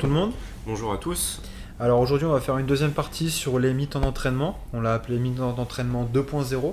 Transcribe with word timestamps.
tout 0.00 0.06
le 0.06 0.12
monde. 0.14 0.32
Bonjour 0.66 0.94
à 0.94 0.96
tous. 0.96 1.42
Alors 1.78 2.00
aujourd'hui 2.00 2.26
on 2.26 2.32
va 2.32 2.40
faire 2.40 2.56
une 2.56 2.64
deuxième 2.64 2.92
partie 2.92 3.30
sur 3.30 3.58
les 3.58 3.74
mythes 3.74 3.96
en 3.96 4.02
entraînement. 4.02 4.58
On 4.72 4.80
l'a 4.80 4.94
appelé 4.94 5.18
mythes 5.18 5.40
en 5.40 5.58
entraînement 5.58 6.08
2.0. 6.10 6.72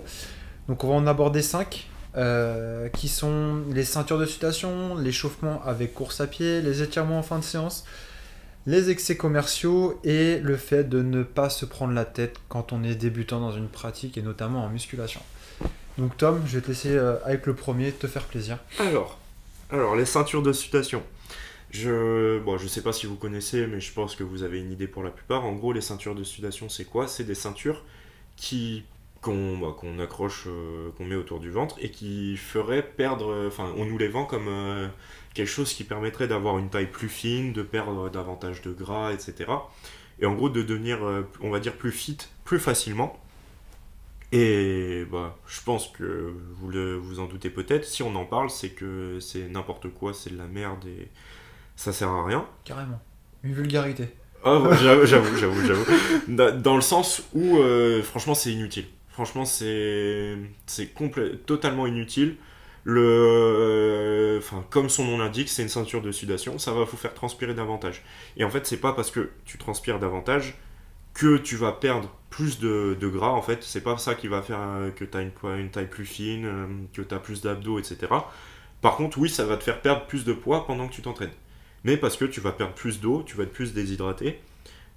Donc 0.69 0.83
on 0.85 0.87
va 0.87 0.93
en 0.93 1.05
aborder 1.07 1.41
5 1.41 1.89
euh, 2.15 2.87
qui 2.87 3.09
sont 3.09 3.63
les 3.73 3.83
ceintures 3.83 4.17
de 4.17 4.25
sudation, 4.25 4.95
l'échauffement 4.95 5.61
avec 5.65 5.93
course 5.93 6.21
à 6.21 6.27
pied, 6.27 6.61
les 6.61 6.81
étirements 6.81 7.19
en 7.19 7.21
fin 7.21 7.37
de 7.37 7.43
séance, 7.43 7.83
les 8.65 8.89
excès 8.91 9.17
commerciaux 9.17 9.99
et 10.05 10.39
le 10.39 10.55
fait 10.55 10.85
de 10.85 11.01
ne 11.01 11.21
pas 11.23 11.49
se 11.49 11.65
prendre 11.65 11.93
la 11.93 12.05
tête 12.05 12.37
quand 12.47 12.71
on 12.71 12.81
est 12.81 12.95
débutant 12.95 13.41
dans 13.41 13.51
une 13.51 13.67
pratique 13.67 14.17
et 14.17 14.21
notamment 14.21 14.63
en 14.63 14.69
musculation. 14.69 15.21
Donc 15.97 16.15
Tom, 16.15 16.41
je 16.45 16.55
vais 16.55 16.61
te 16.61 16.69
laisser 16.69 16.95
euh, 16.95 17.17
avec 17.25 17.45
le 17.45 17.55
premier 17.55 17.91
te 17.91 18.07
faire 18.07 18.23
plaisir. 18.23 18.57
Alors, 18.79 19.19
alors 19.69 19.97
les 19.97 20.05
ceintures 20.05 20.43
de 20.43 20.53
sudation. 20.53 21.03
Je 21.71 22.39
bon, 22.39 22.57
je 22.57 22.67
sais 22.67 22.81
pas 22.81 22.93
si 22.93 23.07
vous 23.07 23.15
connaissez, 23.17 23.67
mais 23.67 23.79
je 23.79 23.91
pense 23.93 24.15
que 24.15 24.23
vous 24.23 24.43
avez 24.43 24.59
une 24.59 24.71
idée 24.71 24.87
pour 24.87 25.03
la 25.03 25.11
plupart. 25.11 25.45
En 25.45 25.53
gros, 25.53 25.73
les 25.73 25.81
ceintures 25.81 26.15
de 26.15 26.23
sudation, 26.23 26.69
c'est 26.69 26.85
quoi? 26.85 27.07
C'est 27.07 27.25
des 27.25 27.35
ceintures 27.35 27.83
qui 28.35 28.83
qu'on 29.21 29.57
bah, 29.57 29.75
accroche, 30.03 30.45
euh, 30.47 30.91
qu'on 30.97 31.05
met 31.05 31.15
autour 31.15 31.39
du 31.39 31.49
ventre 31.49 31.75
et 31.81 31.89
qui 31.91 32.37
feraient 32.37 32.83
perdre. 32.83 33.47
Enfin, 33.47 33.73
on 33.77 33.85
nous 33.85 33.97
les 33.97 34.07
vend 34.07 34.25
comme 34.25 34.47
euh, 34.47 34.87
quelque 35.33 35.47
chose 35.47 35.73
qui 35.73 35.83
permettrait 35.83 36.27
d'avoir 36.27 36.57
une 36.57 36.69
taille 36.69 36.89
plus 36.89 37.09
fine, 37.09 37.53
de 37.53 37.63
perdre 37.63 38.09
davantage 38.09 38.61
de 38.61 38.71
gras, 38.71 39.11
etc. 39.13 39.51
Et 40.19 40.25
en 40.25 40.33
gros, 40.33 40.49
de 40.49 40.61
devenir, 40.63 41.03
euh, 41.05 41.23
on 41.41 41.49
va 41.49 41.59
dire, 41.59 41.73
plus 41.75 41.91
fit 41.91 42.17
plus 42.45 42.59
facilement. 42.59 43.19
Et 44.31 45.05
bah, 45.11 45.37
je 45.47 45.61
pense 45.61 45.87
que 45.89 46.33
vous 46.55 46.69
le, 46.69 46.95
vous 46.95 47.19
en 47.19 47.25
doutez 47.27 47.49
peut-être. 47.49 47.85
Si 47.85 48.03
on 48.03 48.15
en 48.15 48.25
parle, 48.25 48.49
c'est 48.49 48.69
que 48.69 49.19
c'est 49.19 49.47
n'importe 49.47 49.89
quoi, 49.89 50.13
c'est 50.13 50.31
de 50.31 50.37
la 50.37 50.47
merde 50.47 50.85
et 50.85 51.07
ça 51.77 51.93
sert 51.93 52.09
à 52.09 52.25
rien. 52.25 52.45
Carrément. 52.65 52.99
Une 53.43 53.53
vulgarité. 53.53 54.09
Ah, 54.43 54.59
ouais, 54.59 54.75
j'avoue, 54.77 55.05
j'avoue, 55.05 55.37
j'avoue, 55.37 55.65
j'avoue. 55.65 55.85
Da- 56.27 56.51
Dans 56.51 56.75
le 56.75 56.81
sens 56.81 57.23
où, 57.33 57.57
euh, 57.57 58.03
franchement, 58.03 58.33
c'est 58.35 58.51
inutile. 58.51 58.85
Franchement, 59.09 59.45
c'est 59.45 60.35
totalement 61.45 61.87
inutile. 61.87 62.35
Le, 62.83 63.01
euh, 63.03 64.37
enfin, 64.39 64.63
comme 64.69 64.89
son 64.89 65.05
nom 65.05 65.17
l'indique, 65.17 65.49
c'est 65.49 65.61
une 65.63 65.69
ceinture 65.69 66.01
de 66.01 66.11
sudation. 66.11 66.57
Ça 66.59 66.71
va 66.71 66.83
vous 66.83 66.97
faire 66.97 67.13
transpirer 67.13 67.53
davantage. 67.53 68.03
Et 68.37 68.43
en 68.43 68.49
fait, 68.49 68.65
c'est 68.65 68.77
pas 68.77 68.93
parce 68.93 69.11
que 69.11 69.29
tu 69.45 69.57
transpires 69.57 69.99
davantage 69.99 70.55
que 71.13 71.37
tu 71.37 71.55
vas 71.55 71.71
perdre 71.71 72.09
plus 72.29 72.59
de, 72.59 72.95
de 72.99 73.07
gras. 73.07 73.29
En 73.31 73.41
fait, 73.41 73.63
c'est 73.63 73.81
pas 73.81 73.97
ça 73.97 74.15
qui 74.15 74.27
va 74.27 74.41
faire 74.41 74.59
euh, 74.61 74.91
que 74.91 75.03
tu 75.03 75.17
as 75.17 75.21
une, 75.21 75.31
une 75.59 75.69
taille 75.71 75.89
plus 75.89 76.05
fine, 76.05 76.87
que 76.93 77.01
tu 77.01 77.13
as 77.13 77.19
plus 77.19 77.41
d'abdos, 77.41 77.79
etc. 77.79 77.97
Par 78.81 78.95
contre, 78.95 79.17
oui, 79.17 79.29
ça 79.29 79.45
va 79.45 79.57
te 79.57 79.63
faire 79.63 79.81
perdre 79.81 80.05
plus 80.05 80.23
de 80.23 80.33
poids 80.33 80.65
pendant 80.67 80.87
que 80.87 80.93
tu 80.93 81.01
t'entraînes 81.01 81.31
mais 81.83 81.97
parce 81.97 82.17
que 82.17 82.25
tu 82.25 82.41
vas 82.41 82.51
perdre 82.51 82.73
plus 82.73 82.99
d'eau, 82.99 83.23
tu 83.23 83.35
vas 83.35 83.43
être 83.43 83.53
plus 83.53 83.73
déshydraté. 83.73 84.39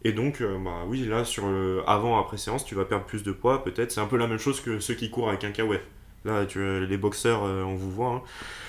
Et 0.02 0.12
donc, 0.12 0.40
euh, 0.40 0.58
bah 0.58 0.84
oui, 0.86 1.04
là, 1.06 1.24
sur 1.24 1.48
le 1.48 1.82
avant, 1.86 2.18
après 2.18 2.38
séance, 2.38 2.64
tu 2.64 2.74
vas 2.74 2.84
perdre 2.84 3.04
plus 3.04 3.22
de 3.22 3.32
poids, 3.32 3.62
peut-être. 3.62 3.92
C'est 3.92 4.00
un 4.00 4.06
peu 4.06 4.16
la 4.16 4.26
même 4.26 4.38
chose 4.38 4.60
que 4.60 4.80
ceux 4.80 4.94
qui 4.94 5.10
courent 5.10 5.28
avec 5.28 5.44
un 5.44 5.52
KOF. 5.52 5.80
Là, 6.24 6.44
tu, 6.44 6.86
les 6.86 6.96
boxeurs, 6.98 7.44
euh, 7.44 7.62
on 7.62 7.74
vous 7.76 7.90
voit. 7.90 8.08
hein. 8.10 8.22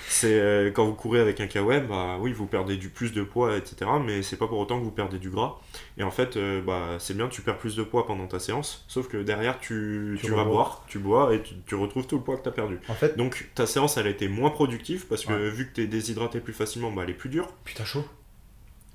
C'est 0.07 0.39
euh, 0.39 0.71
quand 0.71 0.85
vous 0.85 0.93
courez 0.93 1.19
avec 1.21 1.39
un 1.39 1.47
KOF, 1.47 1.87
bah 1.87 2.17
oui, 2.19 2.33
vous 2.33 2.45
perdez 2.45 2.75
du 2.77 2.89
plus 2.89 3.13
de 3.13 3.23
poids, 3.23 3.55
etc. 3.57 3.89
Mais 4.05 4.21
c'est 4.23 4.35
pas 4.37 4.47
pour 4.47 4.59
autant 4.59 4.77
que 4.79 4.83
vous 4.83 4.91
perdez 4.91 5.19
du 5.19 5.29
gras. 5.29 5.55
Et 5.97 6.03
en 6.03 6.11
fait, 6.11 6.35
euh, 6.37 6.61
bah, 6.61 6.95
c'est 6.99 7.15
bien, 7.15 7.27
tu 7.29 7.41
perds 7.41 7.57
plus 7.57 7.75
de 7.77 7.83
poids 7.83 8.05
pendant 8.05 8.27
ta 8.27 8.39
séance. 8.39 8.83
Sauf 8.89 9.07
que 9.07 9.17
derrière, 9.17 9.59
tu, 9.59 10.17
Tu 10.19 10.25
tu 10.27 10.31
vas 10.31 10.43
boire, 10.43 10.83
tu 10.87 10.99
bois 10.99 11.33
et 11.33 11.41
tu, 11.41 11.55
tu 11.65 11.75
retrouves 11.75 12.07
tout 12.07 12.17
le 12.17 12.23
poids 12.23 12.35
que 12.37 12.43
tu 12.43 12.49
as 12.49 12.53
perdu. 12.53 12.79
En 12.89 12.93
fait, 12.93 13.17
Donc, 13.17 13.49
ta 13.55 13.65
séance, 13.65 13.95
elle 13.97 14.07
a 14.07 14.09
été 14.11 14.27
moins 14.27 14.49
productive 14.49 15.05
parce 15.07 15.23
que 15.25 15.31
Ouais. 15.33 15.49
vu 15.49 15.67
que 15.69 15.75
tu 15.75 15.81
es 15.83 15.87
déshydraté 15.87 16.39
plus 16.41 16.53
facilement, 16.53 16.91
bah, 16.91 17.03
elle 17.05 17.11
est 17.11 17.13
plus 17.13 17.29
dure 17.29 17.47
putain 17.63 17.85
chaud. 17.85 18.03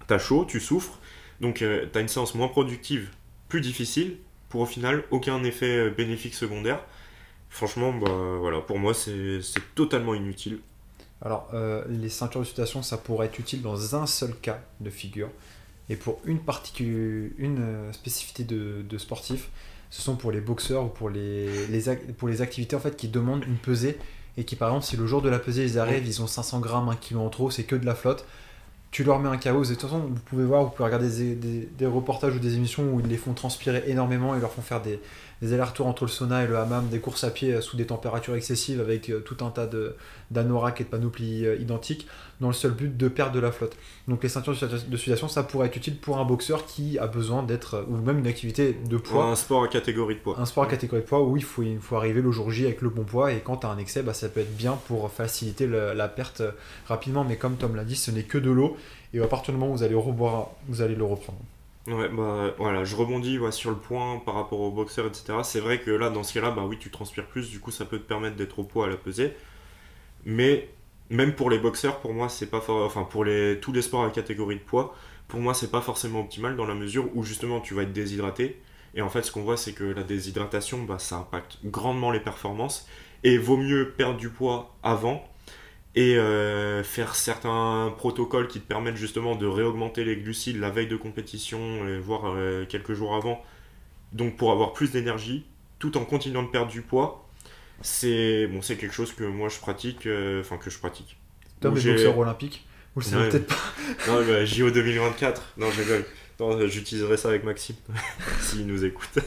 t'as 0.07 0.19
chaud, 0.19 0.45
tu 0.47 0.61
souffres, 0.61 0.99
donc 1.41 1.63
euh, 1.63 1.87
t'as 1.93 2.01
une 2.01 2.09
séance 2.09 2.35
moins 2.35 2.49
productive, 2.49 3.09
plus 3.49 3.61
difficile, 3.63 4.17
pour 4.51 4.61
au 4.61 4.67
final 4.67 5.03
aucun 5.11 5.43
effet 5.45 5.89
bénéfique 5.91 6.35
secondaire. 6.35 6.81
Franchement, 7.49 7.93
bah 7.93 8.11
voilà, 8.39 8.61
pour 8.61 8.79
moi 8.79 8.93
c'est 8.95 9.41
totalement 9.75 10.15
inutile. 10.15 10.59
Alors, 11.23 11.49
euh, 11.55 11.83
les 11.89 12.11
ceintures 12.11 12.41
de 12.41 12.45
sudation, 12.47 12.83
ça 12.83 12.99
pourrait 12.99 13.27
être 13.27 13.39
utile 13.39 13.63
dans 13.63 13.95
un 13.97 14.07
seul 14.07 14.35
cas 14.35 14.61
de 14.81 14.91
figure. 14.91 15.31
Et 15.89 15.97
pour 15.97 16.21
une, 16.25 16.41
une 17.39 17.59
euh, 17.61 17.93
spécificité 17.93 18.45
de, 18.45 18.83
de 18.87 18.99
sportif, 18.99 19.49
ce 19.89 20.03
sont 20.03 20.17
pour 20.17 20.33
les 20.33 20.41
boxeurs 20.43 20.85
ou 20.85 20.89
pour 20.89 21.09
les, 21.09 21.67
les, 21.69 21.97
pour 22.19 22.29
les 22.29 22.43
activités 22.43 22.77
en 22.77 22.81
fait, 22.81 22.97
qui 22.97 23.09
demandent 23.09 23.45
une 23.45 23.57
pesée. 23.57 23.97
Et 24.37 24.45
qui, 24.45 24.57
par 24.57 24.69
exemple, 24.69 24.85
si 24.85 24.97
le 24.99 25.07
jour 25.07 25.23
de 25.23 25.31
la 25.31 25.39
pesée, 25.39 25.65
ils 25.65 25.79
arrivent, 25.79 26.07
ils 26.07 26.21
ont 26.21 26.27
500 26.27 26.61
grammes, 26.61 26.91
1 26.91 26.97
kg 26.97 27.17
en 27.17 27.31
trop, 27.31 27.51
c'est 27.51 27.65
que 27.65 27.77
de 27.77 27.87
la 27.87 27.95
flotte. 27.95 28.27
Tu 28.91 29.05
leur 29.05 29.19
mets 29.19 29.29
un 29.31 29.39
chaos. 29.39 29.63
De 29.65 29.69
toute 29.71 29.81
façon, 29.81 30.01
vous 30.01 30.21
pouvez 30.27 30.45
voir, 30.45 30.65
vous 30.65 30.71
pouvez 30.71 30.85
regarder 30.85 31.09
des, 31.09 31.35
des- 31.35 31.69
des 31.79 31.87
reportages 31.87 32.35
ou 32.35 32.39
des 32.39 32.55
émissions 32.57 32.93
où 32.93 33.01
ils 33.01 33.07
les 33.07 33.17
font 33.17 33.33
transpirer 33.33 33.85
énormément. 33.87 34.35
Ils 34.35 34.41
leur 34.43 34.53
font 34.53 34.63
faire 34.63 34.83
des, 34.83 35.01
des 35.43 35.53
allers-retours 35.53 35.87
entre 35.87 36.05
le 36.05 36.11
sauna 36.11 36.45
et 36.45 36.47
le 36.47 36.57
hammam, 36.57 36.89
des 36.89 36.99
courses 37.01 37.25
à 37.25 37.31
pied 37.31 37.53
euh, 37.55 37.61
sous 37.61 37.77
des 37.77 37.87
températures 37.87 38.35
excessives 38.37 38.81
avec 38.81 39.11
euh, 39.11 39.21
tout 39.21 39.45
un 39.45 39.51
tas 39.51 39.67
de, 39.67 39.95
d'anoraks 40.31 40.81
et 40.81 40.85
de 40.85 40.89
panoplies 40.89 41.45
euh, 41.47 41.57
identiques 41.57 42.07
dans 42.41 42.49
le 42.49 42.55
seul 42.55 42.73
but 42.73 42.95
de 42.97 43.09
perdre 43.09 43.33
de 43.33 43.41
la 43.41 43.53
flotte. 43.53 43.77
Donc 44.09 44.23
les 44.23 44.29
ceintures 44.29 44.55
de 44.89 44.97
sudation- 44.97 45.29
ça 45.29 45.43
pourrait 45.43 45.67
être 45.69 45.77
utile 45.77 45.97
pour 45.99 46.19
un 46.19 46.25
boxeur 46.25 46.67
qui 46.67 46.99
a 46.99 47.07
besoin 47.07 47.43
d'être, 47.43 47.85
ou 47.89 47.97
même 47.97 48.19
une 48.19 48.27
activité 48.27 48.73
de 48.89 48.97
poids, 48.97 49.25
un 49.25 49.37
sport 49.37 49.63
à 49.65 49.69
catégorie 49.69 50.15
de 50.17 50.21
poids. 50.21 50.37
un 50.39 50.45
sport 50.47 50.65
à 50.65 50.67
catégorie 50.67 51.03
de 51.03 51.07
poids 51.07 51.23
où 51.23 51.37
il 51.37 51.45
faut, 51.45 51.63
il 51.63 51.79
faut 51.81 51.97
arriver 51.97 52.21
le 52.23 52.31
jour 52.31 52.51
J 52.51 52.65
avec 52.67 52.83
le 52.83 52.89
bon 52.91 53.05
poids 53.05 53.33
et 53.33 53.41
quand 53.41 53.59
tu 53.59 53.67
as 53.67 53.71
un 53.71 53.79
excès, 53.79 54.03
bah, 54.03 54.13
ça 54.15 54.29
peut 54.29 54.41
être 54.41 54.57
bien 54.57 54.79
pour 54.87 55.11
faciliter 55.11 55.67
le- 55.67 55.93
la 55.95 56.09
perte 56.09 56.43
rapidement, 56.87 57.25
mais 57.25 57.37
comme 57.37 57.57
Tom 57.57 57.75
l'a 57.77 57.85
dit, 57.85 57.97
ce 57.97 58.11
n'est 58.11 58.23
que 58.25 58.39
de 58.39 58.51
l'eau 58.51 58.77
et 59.15 59.21
à 59.21 59.27
partir 59.27 59.53
du 59.55 59.61
moment 59.61 59.73
où 59.73 59.77
vous 59.77 59.83
allez 59.83 59.95
reboire, 59.95 60.49
vous 60.69 60.83
allez 60.83 60.95
le 60.95 61.05
reprendre. 61.05 61.39
Ouais, 61.87 62.09
bah 62.09 62.53
voilà, 62.59 62.83
je 62.85 62.97
rebondis 62.97 63.39
sur 63.53 63.71
le 63.71 63.77
point 63.77 64.19
par 64.19 64.35
rapport 64.35 64.59
au 64.61 64.73
boxeur, 64.73 65.07
etc. 65.07 65.45
C'est 65.45 65.61
vrai 65.61 65.81
que 65.81 65.91
là, 65.93 66.11
dans 66.11 66.25
ce 66.25 66.35
cas-là, 66.35 66.51
bah 66.51 66.65
oui, 66.67 66.79
tu 66.81 66.91
transpires 66.91 67.27
plus, 67.29 67.49
du 67.51 67.61
coup 67.61 67.71
ça 67.71 67.85
peut 67.85 67.99
te 67.99 68.03
permettre 68.09 68.35
d'être 68.35 68.59
au 68.59 68.65
poids 68.65 68.87
à 68.87 68.89
la 68.89 68.97
pesée. 68.97 69.35
Mais 70.27 70.71
même 71.11 71.35
pour 71.35 71.51
les 71.51 71.59
boxeurs, 71.59 72.01
pour 72.01 72.15
moi, 72.15 72.29
c'est 72.29 72.47
pas 72.51 72.61
for- 72.61 72.85
enfin 72.87 73.05
pour 73.05 73.25
les 73.25 73.59
tous 73.61 73.73
les 73.73 73.83
sports 73.83 74.05
à 74.05 74.11
catégorie 74.11 74.57
de 74.57 74.61
poids, 74.63 74.95
pour 75.29 75.41
moi, 75.41 75.55
c'est 75.55 75.71
pas 75.71 75.81
forcément 75.83 76.21
optimal 76.21 76.57
dans 76.57 76.67
la 76.67 76.75
mesure 76.75 77.09
où 77.17 77.25
justement 77.25 77.61
tu 77.61 77.75
vas 77.75 77.83
être 77.83 77.93
déshydraté. 77.93 78.61
Et 78.95 79.03
en 79.03 79.11
fait, 79.11 79.23
ce 79.23 79.33
qu'on 79.33 79.43
voit, 79.43 79.57
c'est 79.59 79.73
que 79.75 79.85
la 79.85 80.03
déshydratation, 80.05 80.83
bah, 80.85 80.99
ça 80.99 81.17
impacte 81.19 81.59
grandement 81.65 82.11
les 82.13 82.21
performances. 82.21 82.89
Et 83.25 83.39
vaut 83.39 83.57
mieux 83.59 83.93
perdre 83.97 84.19
du 84.19 84.31
poids 84.31 84.77
avant 84.83 85.25
et 85.97 86.17
euh, 86.17 86.85
faire 86.85 87.15
certains 87.15 87.93
protocoles 87.97 88.49
qui 88.49 88.61
te 88.61 88.67
permettent 88.67 88.97
justement 88.97 89.35
de 89.35 89.47
réaugmenter 89.47 90.05
les 90.05 90.17
glucides 90.17 90.61
la 90.61 90.71
veille 90.71 90.87
de 90.89 90.97
compétition, 90.97 91.89
et 91.89 91.99
voire 91.99 92.25
euh, 92.37 92.65
quelques 92.67 92.93
jours 92.93 93.17
avant, 93.17 93.43
donc 94.13 94.37
pour 94.37 94.53
avoir 94.53 94.73
plus 94.75 94.91
d'énergie, 94.93 95.47
tout 95.79 95.97
en 95.97 96.05
continuant 96.05 96.43
de 96.43 96.49
perdre 96.49 96.71
du 96.71 96.83
poiis. 96.83 97.23
C'est 97.83 98.47
bon, 98.47 98.63
c'est 98.63 98.77
quelque 98.77 98.95
chose 98.95 99.13
que 99.13 99.25
moi 99.25 99.49
je 99.49 99.59
pratique, 99.59 100.07
euh, 100.07 100.41
enfin 100.41 100.57
que 100.59 100.71
je 100.71 100.79
pratique. 100.79 101.17
Tom 101.61 101.75
Où 101.75 101.77
est 101.77 101.81
j'ai- 101.81 101.93
boxeur 101.93 102.19
olympique, 102.19 102.65
vous 102.95 103.01
le 103.01 103.07
savez 103.07 103.25
Ouais. 103.25 103.31
peut-être 103.31 103.47
pas. 103.49 103.57
Non, 104.09 104.25
bah, 104.27 104.45
JO 104.45 104.71
2024. 104.71 105.55
Non, 105.59 105.69
j'utiliserai 106.69 107.17
ça 107.17 107.29
avec 107.31 107.45
Maxime, 107.45 107.77
s'il 108.41 108.67
nous 108.67 108.85
écoute. 108.85 109.19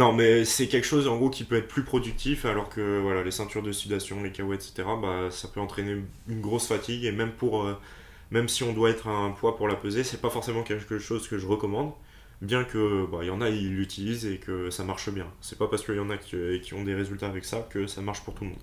non, 0.00 0.12
mais 0.12 0.44
c'est 0.44 0.68
quelque 0.68 0.84
chose 0.86 1.06
en 1.08 1.16
gros 1.18 1.30
qui 1.30 1.44
peut 1.44 1.56
être 1.56 1.68
plus 1.68 1.84
productif, 1.84 2.44
alors 2.46 2.68
que 2.70 3.00
voilà, 3.00 3.22
les 3.22 3.30
ceintures 3.30 3.62
de 3.62 3.72
sudation, 3.72 4.22
les 4.22 4.32
KO, 4.32 4.52
etc., 4.54 4.84
bah, 5.00 5.30
ça 5.30 5.48
peut 5.48 5.60
entraîner 5.60 6.02
une 6.28 6.40
grosse 6.40 6.66
fatigue, 6.68 7.04
et 7.04 7.12
même 7.12 7.32
pour. 7.32 7.64
euh, 7.64 7.74
même 8.32 8.48
si 8.48 8.64
on 8.64 8.74
doit 8.74 8.90
être 8.90 9.08
à 9.08 9.12
un 9.12 9.30
poids 9.32 9.56
pour 9.56 9.68
la 9.68 9.76
peser, 9.76 10.04
c'est 10.04 10.20
pas 10.20 10.30
forcément 10.30 10.64
quelque 10.64 10.98
chose 10.98 11.28
que 11.28 11.38
je 11.38 11.46
recommande. 11.46 11.92
Bien 12.42 12.64
que, 12.64 13.06
bah, 13.06 13.20
il 13.22 13.28
y 13.28 13.30
en 13.30 13.40
a, 13.42 13.50
ils 13.50 13.74
l'utilisent 13.76 14.26
et 14.26 14.38
que 14.38 14.70
ça 14.70 14.84
marche 14.84 15.10
bien. 15.10 15.28
C'est 15.42 15.58
pas 15.58 15.68
parce 15.68 15.84
qu'il 15.86 15.96
y 15.96 16.00
en 16.00 16.10
a 16.10 16.18
qui, 16.18 16.60
qui 16.62 16.74
ont 16.74 16.84
des 16.84 16.94
résultats 16.96 17.28
avec 17.28 17.44
ça 17.46 17.66
que 17.70 17.86
ça 17.86 18.02
marche 18.02 18.22
pour 18.24 18.34
tout 18.34 18.44
le 18.44 18.50
monde. 18.50 18.60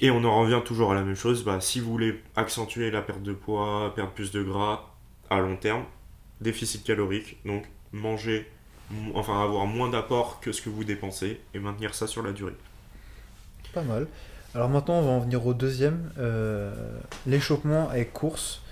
Et 0.00 0.10
on 0.10 0.24
en 0.24 0.40
revient 0.40 0.60
toujours 0.64 0.92
à 0.92 0.94
la 0.94 1.02
même 1.02 1.14
chose. 1.16 1.44
Bah, 1.44 1.60
si 1.60 1.80
vous 1.80 1.90
voulez 1.90 2.20
accentuer 2.36 2.90
la 2.90 3.02
perte 3.02 3.22
de 3.22 3.32
poids, 3.32 3.92
perdre 3.94 4.12
plus 4.12 4.30
de 4.32 4.42
gras 4.42 4.94
à 5.30 5.40
long 5.40 5.56
terme, 5.56 5.84
déficit 6.40 6.84
calorique, 6.84 7.38
donc 7.44 7.64
manger, 7.92 8.50
enfin 9.14 9.42
avoir 9.42 9.66
moins 9.66 9.90
d'apport 9.90 10.40
que 10.40 10.52
ce 10.52 10.62
que 10.62 10.70
vous 10.70 10.84
dépensez 10.84 11.40
et 11.54 11.58
maintenir 11.58 11.94
ça 11.94 12.06
sur 12.06 12.22
la 12.22 12.32
durée. 12.32 12.54
Pas 13.72 13.82
mal. 13.82 14.06
Alors 14.54 14.68
maintenant, 14.68 14.94
on 14.94 15.02
va 15.02 15.10
en 15.10 15.18
venir 15.18 15.44
au 15.44 15.52
deuxième, 15.52 16.12
euh, 16.18 16.72
l'échauffement 17.26 17.88
avec 17.88 18.12
course. 18.12 18.62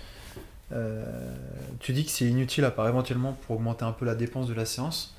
Euh, 0.71 1.35
tu 1.79 1.91
dis 1.91 2.05
que 2.05 2.11
c'est 2.11 2.25
inutile 2.25 2.63
à 2.63 2.71
part 2.71 2.87
éventuellement 2.87 3.37
pour 3.45 3.57
augmenter 3.57 3.83
un 3.83 3.91
peu 3.91 4.05
la 4.05 4.15
dépense 4.15 4.47
de 4.47 4.53
la 4.53 4.65
séance. 4.65 5.13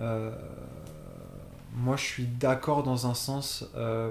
Euh, 0.00 0.32
moi, 1.74 1.96
je 1.96 2.02
suis 2.02 2.24
d'accord 2.26 2.82
dans 2.82 3.06
un 3.06 3.14
sens 3.14 3.64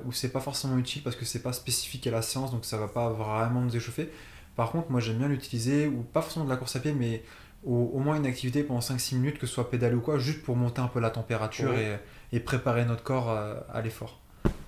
où 0.05 0.11
c'est 0.13 0.31
pas 0.31 0.39
forcément 0.39 0.77
utile 0.77 1.03
parce 1.03 1.15
que 1.15 1.25
c'est 1.25 1.43
pas 1.43 1.53
spécifique 1.53 2.07
à 2.07 2.11
la 2.11 2.21
séance, 2.21 2.51
donc 2.51 2.65
ça 2.65 2.77
va 2.77 2.87
pas 2.87 3.09
vraiment 3.09 3.61
nous 3.61 3.75
échauffer. 3.75 4.09
Par 4.55 4.71
contre, 4.71 4.89
moi, 4.91 4.99
j'aime 4.99 5.17
bien 5.17 5.27
l'utiliser, 5.27 5.87
ou 5.87 6.01
pas 6.01 6.21
forcément 6.21 6.45
de 6.45 6.49
la 6.49 6.57
course 6.57 6.75
à 6.75 6.79
pied, 6.79 6.93
mais 6.93 7.23
au, 7.65 7.91
au 7.93 7.99
moins 7.99 8.15
une 8.15 8.25
activité 8.25 8.63
pendant 8.63 8.79
5-6 8.79 9.15
minutes, 9.15 9.37
que 9.39 9.47
ce 9.47 9.53
soit 9.53 9.69
pédaler 9.69 9.95
ou 9.95 10.01
quoi, 10.01 10.17
juste 10.17 10.43
pour 10.43 10.55
monter 10.55 10.81
un 10.81 10.87
peu 10.87 10.99
la 10.99 11.09
température 11.11 11.71
Ouais. 11.71 11.99
et, 12.31 12.37
et 12.37 12.39
préparer 12.39 12.85
notre 12.85 13.03
corps 13.03 13.29
euh, 13.29 13.55
à 13.73 13.81
l'effort. 13.81 14.19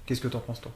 Qu'est-ce 0.05 0.21
que 0.21 0.27
t'en 0.27 0.39
penses, 0.39 0.61
toi? 0.61 0.71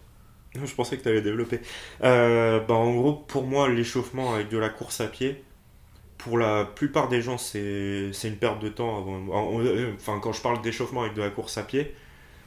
Je 0.56 0.74
pensais 0.74 0.98
que 0.98 1.04
tu 1.04 1.10
avais 1.10 1.22
développé. 1.22 1.60
Euh, 2.04 2.60
bah, 2.62 2.74
en 2.74 2.92
gros, 2.96 3.14
pour 3.14 3.44
moi, 3.44 3.70
l'échauffement 3.70 4.34
avec 4.34 4.50
de 4.50 4.58
la 4.58 4.70
course 4.70 5.02
à 5.02 5.08
pied, 5.08 5.44
pour 6.18 6.38
la 6.40 6.66
plupart 6.66 7.10
des 7.10 7.22
gens, 7.22 7.38
c'est 7.38 8.10
une 8.24 8.38
perte 8.38 8.60
de 8.60 8.70
temps. 8.70 8.98
Avant, 8.98 9.62
enfin, 9.94 10.20
quand 10.20 10.32
je 10.34 10.42
parle 10.42 10.62
d'échauffement 10.62 11.02
avec 11.02 11.14
de 11.14 11.22
la 11.22 11.30
course 11.30 11.58
à 11.60 11.64
pied, 11.64 11.94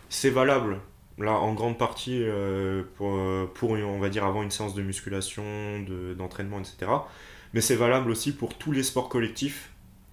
c'est 0.08 0.31
valable. 0.31 0.81
Là, 1.20 1.32
en 1.32 1.52
grande 1.52 1.76
partie, 1.76 2.22
euh, 2.22 2.82
pour, 2.96 3.19
pour, 3.52 3.70
on 3.72 3.99
va 3.99 4.08
dire, 4.08 4.25
avant 4.25 4.43
une 4.43 4.50
séance 4.50 4.75
de 4.75 4.82
musculation, 4.82 5.44
d'entraînement, 6.17 6.61
etc. 6.61 6.90
Mais 7.52 7.61
c'est 7.61 7.76
valable 7.76 8.11
aussi 8.11 8.32
pour 8.32 8.55
tous 8.56 8.72
les 8.72 8.82
sports 8.82 9.08
collectifs. 9.08 9.70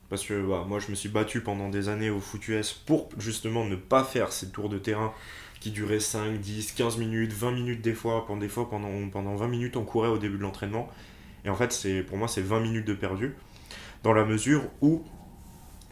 Parce 0.10 0.26
que 0.26 0.46
bah, 0.46 0.66
moi, 0.68 0.80
je 0.80 0.90
me 0.90 0.96
suis 0.96 1.10
battu 1.10 1.42
pendant 1.42 1.70
des 1.70 1.90
années 1.90 2.10
au 2.10 2.20
foot 2.20 2.48
US 2.48 2.74
pour 2.74 3.10
justement 3.18 3.66
ne 3.66 3.76
pas 3.76 4.04
faire 4.04 4.32
ces 4.32 4.50
tours 4.50 4.70
de 4.70 4.78
terrain 4.78 5.14
qui 5.60 5.72
duraient 5.72 6.00
5, 6.00 6.40
10, 6.40 6.74
15 6.74 6.98
minutes, 6.98 7.34
20 7.34 7.52
minutes 7.52 7.82
des 7.82 7.94
fois. 7.94 8.26
Pendant, 8.26 8.40
des 8.40 8.48
fois, 8.48 8.70
pendant, 8.70 9.10
pendant 9.10 9.36
20 9.36 9.48
minutes, 9.48 9.78
on 9.78 9.84
courait 9.84 10.10
au 10.10 10.18
début 10.18 10.38
de 10.38 10.44
l'entraînement. 10.44 10.90
Et 11.46 11.50
en 11.50 11.56
fait, 11.56 11.88
pour 12.08 12.18
moi, 12.18 12.28
c'est 12.28 12.42
20 12.42 12.60
minutes 12.60 12.86
de 12.86 12.94
perdu. 12.94 13.36
Dans 14.04 14.14
la 14.14 14.26
mesure 14.26 14.64
où, 14.82 15.04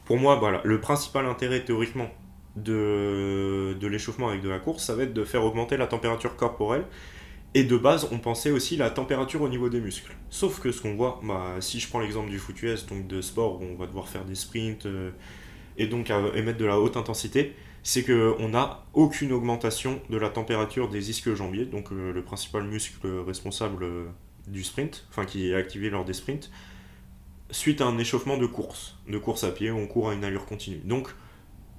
pour 0.05 0.17
moi, 0.17 0.35
voilà, 0.35 0.61
le 0.63 0.79
principal 0.79 1.25
intérêt 1.25 1.63
théoriquement 1.63 2.09
de, 2.55 3.75
de 3.79 3.87
l'échauffement 3.87 4.29
avec 4.29 4.41
de 4.41 4.49
la 4.49 4.59
course, 4.59 4.83
ça 4.83 4.95
va 4.95 5.03
être 5.03 5.13
de 5.13 5.23
faire 5.23 5.43
augmenter 5.43 5.77
la 5.77 5.87
température 5.87 6.35
corporelle 6.35 6.85
et 7.55 7.63
de 7.63 7.77
base, 7.77 8.09
on 8.11 8.19
pensait 8.19 8.51
aussi 8.51 8.75
la 8.75 8.89
température 8.89 9.41
au 9.41 9.47
niveau 9.47 9.69
des 9.69 9.79
muscles. 9.79 10.13
Sauf 10.29 10.59
que 10.59 10.73
ce 10.73 10.81
qu'on 10.81 10.95
voit, 10.95 11.21
bah, 11.23 11.55
si 11.61 11.79
je 11.79 11.87
prends 11.87 12.01
l'exemple 12.01 12.29
du 12.29 12.37
foot 12.37 12.61
US, 12.63 12.85
donc 12.85 13.07
de 13.07 13.21
sport 13.21 13.61
où 13.61 13.63
on 13.63 13.75
va 13.75 13.87
devoir 13.87 14.09
faire 14.09 14.25
des 14.25 14.35
sprints 14.35 14.85
euh, 14.85 15.11
et 15.77 15.87
donc 15.87 16.09
émettre 16.35 16.59
de 16.59 16.65
la 16.65 16.81
haute 16.81 16.97
intensité, 16.97 17.55
c'est 17.81 18.03
qu'on 18.03 18.49
n'a 18.49 18.83
aucune 18.93 19.31
augmentation 19.31 20.01
de 20.09 20.17
la 20.17 20.27
température 20.27 20.89
des 20.89 21.09
ischio-jambiers, 21.11 21.65
donc 21.65 21.93
euh, 21.93 22.11
le 22.11 22.23
principal 22.23 22.63
muscle 22.63 23.07
responsable 23.25 23.85
euh, 23.85 24.05
du 24.47 24.61
sprint, 24.61 25.07
enfin 25.09 25.23
qui 25.23 25.49
est 25.49 25.55
activé 25.55 25.89
lors 25.89 26.03
des 26.03 26.13
sprints, 26.13 26.51
suite 27.51 27.79
à 27.79 27.85
un 27.85 27.97
échauffement 27.97 28.37
de 28.37 28.47
course, 28.47 28.97
de 29.07 29.17
course 29.17 29.45
à 29.45 29.51
pied 29.51 29.71
où 29.71 29.77
on 29.77 29.87
court 29.87 30.09
à 30.09 30.13
une 30.13 30.25
allure 30.25 30.45
continue. 30.45 30.81
Donc, 30.83 31.07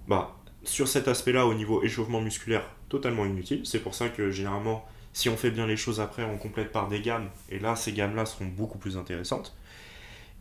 bah, 0.09 0.39
sur 0.69 0.89
cet 0.89 1.09
aspect-là, 1.09 1.47
au 1.47 1.55
niveau 1.55 1.83
échauffement 1.83 2.21
musculaire, 2.21 2.69
totalement 2.89 3.25
inutile. 3.25 3.63
C'est 3.65 3.81
pour 3.81 3.95
ça 3.95 4.09
que 4.09 4.31
généralement, 4.31 4.85
si 5.13 5.29
on 5.29 5.37
fait 5.37 5.51
bien 5.51 5.67
les 5.67 5.77
choses 5.77 6.01
après, 6.01 6.25
on 6.25 6.39
complète 6.39 6.73
par 6.73 6.89
des 6.89 7.01
gammes, 7.01 7.29
et 7.51 7.59
là, 7.59 7.77
ces 7.77 7.93
gammes-là 7.93 8.27
seront 8.27 8.47
beaucoup 8.47 8.79
plus 8.79 8.97
intéressantes. 8.97 9.57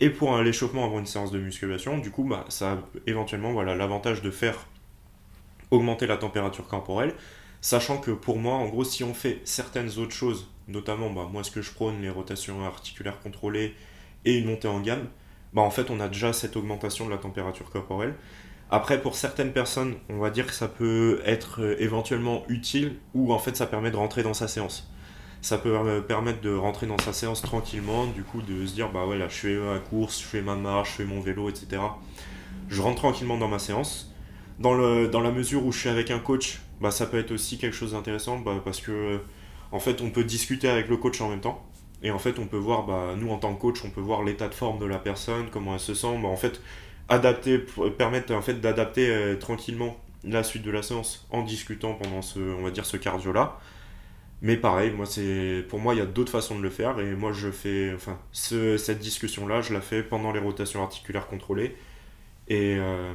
Et 0.02 0.10
pour 0.10 0.38
l'échauffement 0.40 0.86
avant 0.86 1.00
une 1.00 1.06
séance 1.06 1.32
de 1.32 1.40
musculation, 1.40 1.98
du 2.00 2.12
coup, 2.12 2.24
bah, 2.24 2.46
ça 2.50 2.74
a 2.74 2.78
éventuellement 3.08 3.54
voilà, 3.54 3.76
l'avantage 3.76 4.22
de 4.22 4.32
faire 4.32 4.68
augmenter 5.72 6.08
la 6.08 6.18
température 6.18 6.68
corporelle, 6.68 7.14
sachant 7.62 7.98
que 7.98 8.12
pour 8.12 8.38
moi, 8.38 8.56
en 8.56 8.68
gros, 8.68 8.84
si 8.84 9.04
on 9.04 9.14
fait 9.14 9.42
certaines 9.46 9.98
autres 9.98 10.14
choses, 10.14 10.50
notamment 10.68 11.10
bah, 11.10 11.28
moi 11.32 11.44
ce 11.44 11.52
que 11.52 11.62
je 11.62 11.72
prône, 11.72 12.02
les 12.02 12.10
rotations 12.10 12.66
articulaires 12.66 13.20
contrôlées 13.20 13.74
et 14.26 14.38
une 14.38 14.46
montée 14.46 14.68
en 14.68 14.82
gamme, 14.82 15.08
bah, 15.54 15.62
en 15.62 15.72
fait 15.72 15.90
on 15.90 16.00
a 16.00 16.08
déjà 16.08 16.34
cette 16.34 16.58
augmentation 16.58 17.06
de 17.06 17.12
la 17.12 17.18
température 17.18 17.70
corporelle. 17.70 18.16
Après, 18.72 19.00
pour 19.02 19.16
certaines 19.16 19.52
personnes, 19.52 19.96
on 20.10 20.18
va 20.18 20.32
dire 20.32 20.48
que 20.48 20.54
ça 20.54 20.68
peut 20.68 21.22
être 21.26 21.62
euh, 21.62 21.76
éventuellement 21.80 22.44
utile 22.50 22.96
ou 23.14 23.32
en 23.32 23.38
fait 23.40 23.56
ça 23.56 23.68
permet 23.68 23.92
de 23.92 23.96
rentrer 23.96 24.24
dans 24.24 24.34
sa 24.34 24.48
séance. 24.48 24.90
Ça 25.42 25.60
peut 25.60 25.78
euh, 25.78 26.02
permettre 26.02 26.42
de 26.42 26.54
rentrer 26.54 26.88
dans 26.88 26.98
sa 26.98 27.14
séance 27.14 27.44
tranquillement, 27.44 28.08
du 28.08 28.24
coup 28.24 28.42
de 28.42 28.66
se 28.66 28.74
dire 28.74 28.92
bah 28.92 29.06
ouais 29.06 29.18
là 29.18 29.28
je 29.30 29.36
fais 29.36 29.56
ma 29.56 29.78
course, 29.78 30.20
je 30.20 30.26
fais 30.26 30.42
ma 30.42 30.56
marche, 30.56 30.92
je 30.92 30.96
fais 30.96 31.06
mon 31.06 31.22
vélo, 31.22 31.50
etc. 31.50 31.82
Je 32.68 32.82
rentre 32.82 32.98
tranquillement 32.98 33.38
dans 33.38 33.48
ma 33.48 33.60
séance. 33.60 34.12
Dans, 34.58 34.74
le, 34.74 35.10
dans 35.10 35.20
la 35.20 35.32
mesure 35.32 35.66
où 35.66 35.72
je 35.72 35.80
suis 35.80 35.90
avec 35.90 36.10
un 36.10 36.20
coach, 36.20 36.62
bah 36.82 36.90
ça 36.90 37.06
peut 37.06 37.20
être 37.20 37.32
aussi 37.32 37.58
quelque 37.60 37.76
chose 37.76 37.92
d'intéressant 37.92 38.40
bah, 38.40 38.60
parce 38.64 38.82
que 38.82 39.20
en 39.72 39.80
fait 39.80 40.02
on 40.02 40.10
peut 40.10 40.24
discuter 40.24 40.70
avec 40.70 40.88
le 40.88 40.98
coach 40.98 41.22
en 41.22 41.30
même 41.30 41.42
temps. 41.42 41.64
Et 42.02 42.10
en 42.10 42.20
fait 42.20 42.40
on 42.40 42.48
peut 42.48 42.58
voir, 42.58 42.86
bah, 42.86 43.14
nous 43.16 43.30
en 43.32 43.38
tant 43.38 43.54
que 43.54 43.62
coach, 43.62 43.84
on 43.86 43.90
peut 43.92 44.02
voir 44.02 44.24
l'état 44.24 44.48
de 44.48 44.54
forme 44.56 44.80
de 44.80 44.86
la 44.86 44.98
personne, 44.98 45.46
comment 45.52 45.74
elle 45.74 45.80
se 45.80 45.94
sent. 45.94 46.20
Bah, 46.22 46.30
en 46.30 46.38
fait, 46.38 46.62
adapter, 47.10 47.60
permettre 47.98 48.34
en 48.34 48.42
fait 48.42 48.56
d'adapter 48.62 49.10
euh, 49.10 49.36
tranquillement 49.36 49.98
la 50.24 50.44
suite 50.44 50.64
de 50.64 50.72
la 50.72 50.82
séance 50.82 51.28
en 51.32 51.44
discutant 51.44 51.94
pendant 51.94 52.22
ce, 52.22 52.40
on 52.40 52.64
va 52.64 52.72
dire, 52.72 52.86
ce 52.86 52.98
cardio 52.98 53.32
là. 53.32 53.60
Mais 54.42 54.58
pareil, 54.58 54.92
moi 54.92 55.06
c'est, 55.06 55.66
pour 55.70 55.80
moi 55.80 55.96
il 55.96 55.98
y 56.00 56.02
a 56.02 56.06
d'autres 56.06 56.32
façons 56.32 56.58
de 56.58 56.64
le 56.64 56.70
faire 56.70 57.00
et 57.00 57.16
moi 57.16 57.32
je 57.32 57.50
fais, 57.52 57.94
enfin, 57.96 58.20
cette 58.32 59.00
discussion 59.00 59.48
là, 59.48 59.62
je 59.62 59.74
la 59.74 59.82
fais 59.82 60.04
pendant 60.04 60.32
les 60.32 60.40
rotations 60.40 60.84
articulaires 60.84 61.28
contrôlées 61.28 61.76
et 62.48 62.78
euh, 62.78 63.14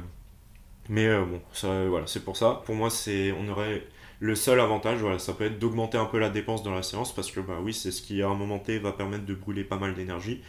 mais 0.89 1.07
euh, 1.07 1.23
bon, 1.25 1.41
ça, 1.53 1.85
voilà, 1.87 2.07
c'est 2.07 2.23
pour 2.25 2.37
ça. 2.37 2.61
Pour 2.65 2.75
moi, 2.75 2.89
c'est, 2.89 3.31
on 3.33 3.47
aurait 3.49 3.83
le 4.19 4.35
seul 4.35 4.59
avantage, 4.59 4.99
voilà, 4.99 5.19
ça 5.19 5.33
peut 5.33 5.45
être 5.45 5.59
d'augmenter 5.59 5.97
un 5.97 6.05
peu 6.05 6.19
la 6.19 6.29
dépense 6.29 6.63
dans 6.63 6.73
la 6.73 6.83
séance 6.83 7.13
parce 7.15 7.31
que 7.31 7.39
bah 7.39 7.59
oui, 7.61 7.73
c'est 7.73 7.91
ce 7.91 8.01
qui 8.01 8.21
à 8.21 8.27
un 8.27 8.35
moment 8.35 8.59
T 8.59 8.77
va 8.79 8.91
permettre 8.91 9.25
de 9.25 9.33
brûler 9.33 9.63
pas 9.63 9.77
mal 9.77 9.95
d'énergie. 9.95 10.41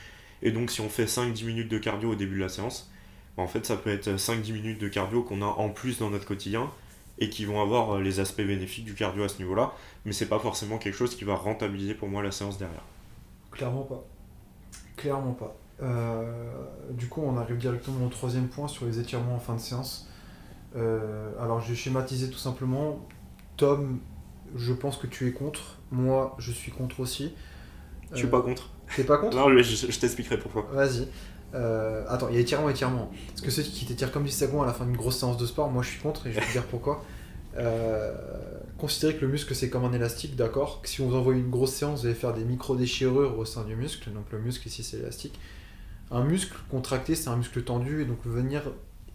Et 0.43 0.51
donc 0.51 0.71
si 0.71 0.81
on 0.81 0.89
fait 0.89 1.05
5-10 1.05 1.45
minutes 1.47 1.69
de 1.69 1.79
cardio 1.79 2.11
au 2.13 2.15
début 2.15 2.37
de 2.37 2.41
la 2.41 2.49
séance, 2.49 2.92
en 3.37 3.47
fait, 3.47 3.65
ça 3.67 3.77
peut 3.77 3.91
être 3.91 4.09
5-10 4.09 4.53
minutes 4.53 4.81
de 4.81 4.89
cardio 4.89 5.23
qu'on 5.23 5.43
a 5.43 5.47
en 5.47 5.71
plus 5.71 5.99
dans 5.99 6.11
notre 6.11 6.27
quotidien 6.27 6.71
et 7.19 7.29
qui 7.31 7.45
vont 7.45 7.61
avoir 7.61 7.97
euh, 7.97 8.01
les 8.01 8.21
aspects 8.21 8.43
bénéfiques 8.43 8.85
du 8.85 8.95
cardio 8.95 9.25
à 9.25 9.29
ce 9.29 9.39
niveau-là, 9.39 9.73
mais 10.05 10.13
c'est 10.13 10.29
pas 10.29 10.39
forcément 10.39 10.79
quelque 10.79 10.95
chose 10.97 11.15
qui 11.15 11.25
va 11.25 11.35
rentabiliser 11.35 11.95
pour 11.95 12.09
moi 12.09 12.23
la 12.23 12.33
séance 12.33 12.59
derrière. 12.59 12.85
Clairement 13.51 13.83
pas. 13.83 14.05
Clairement 14.97 15.33
pas. 15.33 15.57
Euh, 15.83 16.51
du 16.91 17.09
coup, 17.09 17.23
on 17.23 17.37
arrive 17.37 17.57
directement 17.57 18.07
au 18.07 18.09
troisième 18.09 18.49
point 18.49 18.69
sur 18.69 18.87
les 18.87 18.99
étirements 18.99 19.35
en 19.35 19.41
fin 19.41 19.55
de 19.55 19.61
séance. 19.61 20.09
Euh, 20.77 21.31
alors, 21.41 21.61
je 21.61 21.71
vais 21.71 21.75
schématiser 21.75 22.31
tout 22.31 22.39
simplement. 22.39 23.07
Tom, 23.57 24.01
je 24.55 24.73
pense 24.73 24.97
que 24.97 25.07
tu 25.07 25.29
es 25.29 25.33
contre. 25.33 25.79
Moi, 25.91 26.35
je 26.39 26.51
suis 26.51 26.73
contre 26.73 27.01
aussi. 27.01 27.35
Je 28.13 28.19
suis 28.19 28.29
pas 28.29 28.43
contre. 28.43 28.71
T'es 28.95 29.05
pas 29.05 29.19
contre? 29.19 29.37
Non, 29.37 29.49
je, 29.49 29.63
je 29.63 29.99
t'expliquerai 29.99 30.39
pourquoi. 30.39 30.69
Vas-y. 30.73 31.09
Euh, 31.55 32.05
attends, 32.09 32.29
il 32.31 32.35
y 32.35 32.39
a 32.39 32.41
étirement 32.41 32.69
étirement. 32.69 33.11
Parce 33.29 33.41
que 33.43 33.51
ceux 33.51 33.63
qui 33.63 33.85
t'étirent 33.85 34.13
comme 34.13 34.25
du 34.25 34.31
sagons 34.31 34.63
à 34.63 34.67
la 34.67 34.73
fin 34.73 34.85
d'une 34.85 34.97
grosse 34.97 35.19
séance 35.19 35.37
de 35.37 35.47
sport, 35.47 35.71
moi 35.71 35.83
je 35.83 35.91
suis 35.91 36.01
contre 36.01 36.27
et 36.27 36.33
je 36.33 36.41
vais 36.41 36.47
te 36.47 36.53
dire 36.53 36.65
pourquoi. 36.65 37.05
Euh, 37.59 38.15
considérez 38.79 39.17
que 39.17 39.23
le 39.23 39.29
muscle 39.31 39.55
c'est 39.55 39.69
comme 39.69 39.85
un 39.85 39.93
élastique, 39.93 40.37
d'accord? 40.37 40.81
Si 40.85 41.01
on 41.01 41.09
vous 41.09 41.17
envoie 41.17 41.35
une 41.35 41.51
grosse 41.51 41.73
séance, 41.73 42.01
vous 42.01 42.07
allez 42.07 42.15
faire 42.15 42.33
des 42.33 42.45
micro-déchirures 42.45 43.39
au 43.39 43.45
sein 43.45 43.65
du 43.65 43.77
muscle. 43.77 44.11
Donc 44.13 44.25
le 44.33 44.39
muscle 44.39 44.67
ici 44.69 44.83
c'est 44.83 44.97
l'élastique. 44.97 45.39
Un 46.11 46.25
muscle 46.25 46.57
contracté 46.71 47.15
c'est 47.15 47.29
un 47.29 47.37
muscle 47.37 47.63
tendu 47.63 48.03
et 48.03 48.05
donc 48.05 48.19
venir 48.25 48.63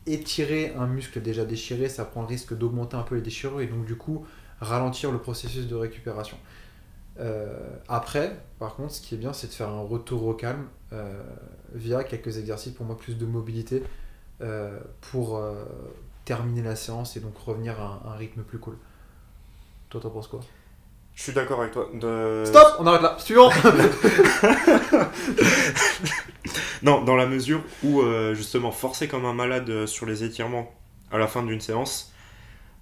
étirer 0.05 0.73
un 0.77 0.87
muscle 0.87 1.21
déjà 1.21 1.43
déchiré, 1.43 1.89
ça 1.89 2.05
prend 2.05 2.21
le 2.21 2.27
risque 2.27 2.57
d'augmenter 2.57 2.95
un 2.95 3.03
peu 3.03 3.15
les 3.15 3.21
déchirures 3.21 3.61
et 3.61 3.67
donc 3.67 3.85
du 3.85 3.95
coup 3.95 4.25
ralentir 4.61 5.11
le 5.11 5.19
processus 5.19 5.67
de 5.67 5.75
récupération. 5.75 6.37
Euh, 7.19 7.57
après, 7.87 8.37
par 8.59 8.75
contre, 8.75 8.93
ce 8.93 9.01
qui 9.01 9.15
est 9.15 9.17
bien, 9.17 9.33
c'est 9.33 9.47
de 9.47 9.53
faire 9.53 9.69
un 9.69 9.81
retour 9.81 10.25
au 10.27 10.33
calme 10.33 10.67
euh, 10.93 11.21
via 11.73 12.03
quelques 12.03 12.37
exercices 12.37 12.73
pour 12.73 12.85
moi 12.85 12.95
plus 12.97 13.17
de 13.17 13.25
mobilité 13.25 13.83
euh, 14.41 14.79
pour 15.01 15.41
terminer 16.25 16.61
la 16.61 16.75
séance 16.75 17.17
et 17.17 17.19
donc 17.19 17.37
revenir 17.37 17.79
à 17.81 18.03
un, 18.05 18.15
rythme 18.15 18.43
plus 18.43 18.59
cool. 18.59 18.77
Toi, 19.89 20.01
t'en 20.01 20.09
penses 20.09 20.27
quoi? 20.27 20.41
Je 21.15 21.23
suis 21.23 21.33
d'accord 21.33 21.61
avec 21.61 21.71
toi. 21.73 21.89
Stop 22.45 22.75
On 22.79 22.85
arrête 22.85 23.01
là. 23.01 23.15
Suivant 23.17 23.49
Non, 26.83 27.03
dans 27.03 27.15
la 27.15 27.25
mesure 27.25 27.63
où 27.83 28.03
justement 28.35 28.71
forcer 28.71 29.07
comme 29.07 29.25
un 29.25 29.33
malade 29.33 29.87
sur 29.87 30.05
les 30.05 30.23
étirements 30.23 30.71
à 31.11 31.17
la 31.17 31.25
fin 31.25 31.41
d'une 31.41 31.61
séance, 31.61 32.13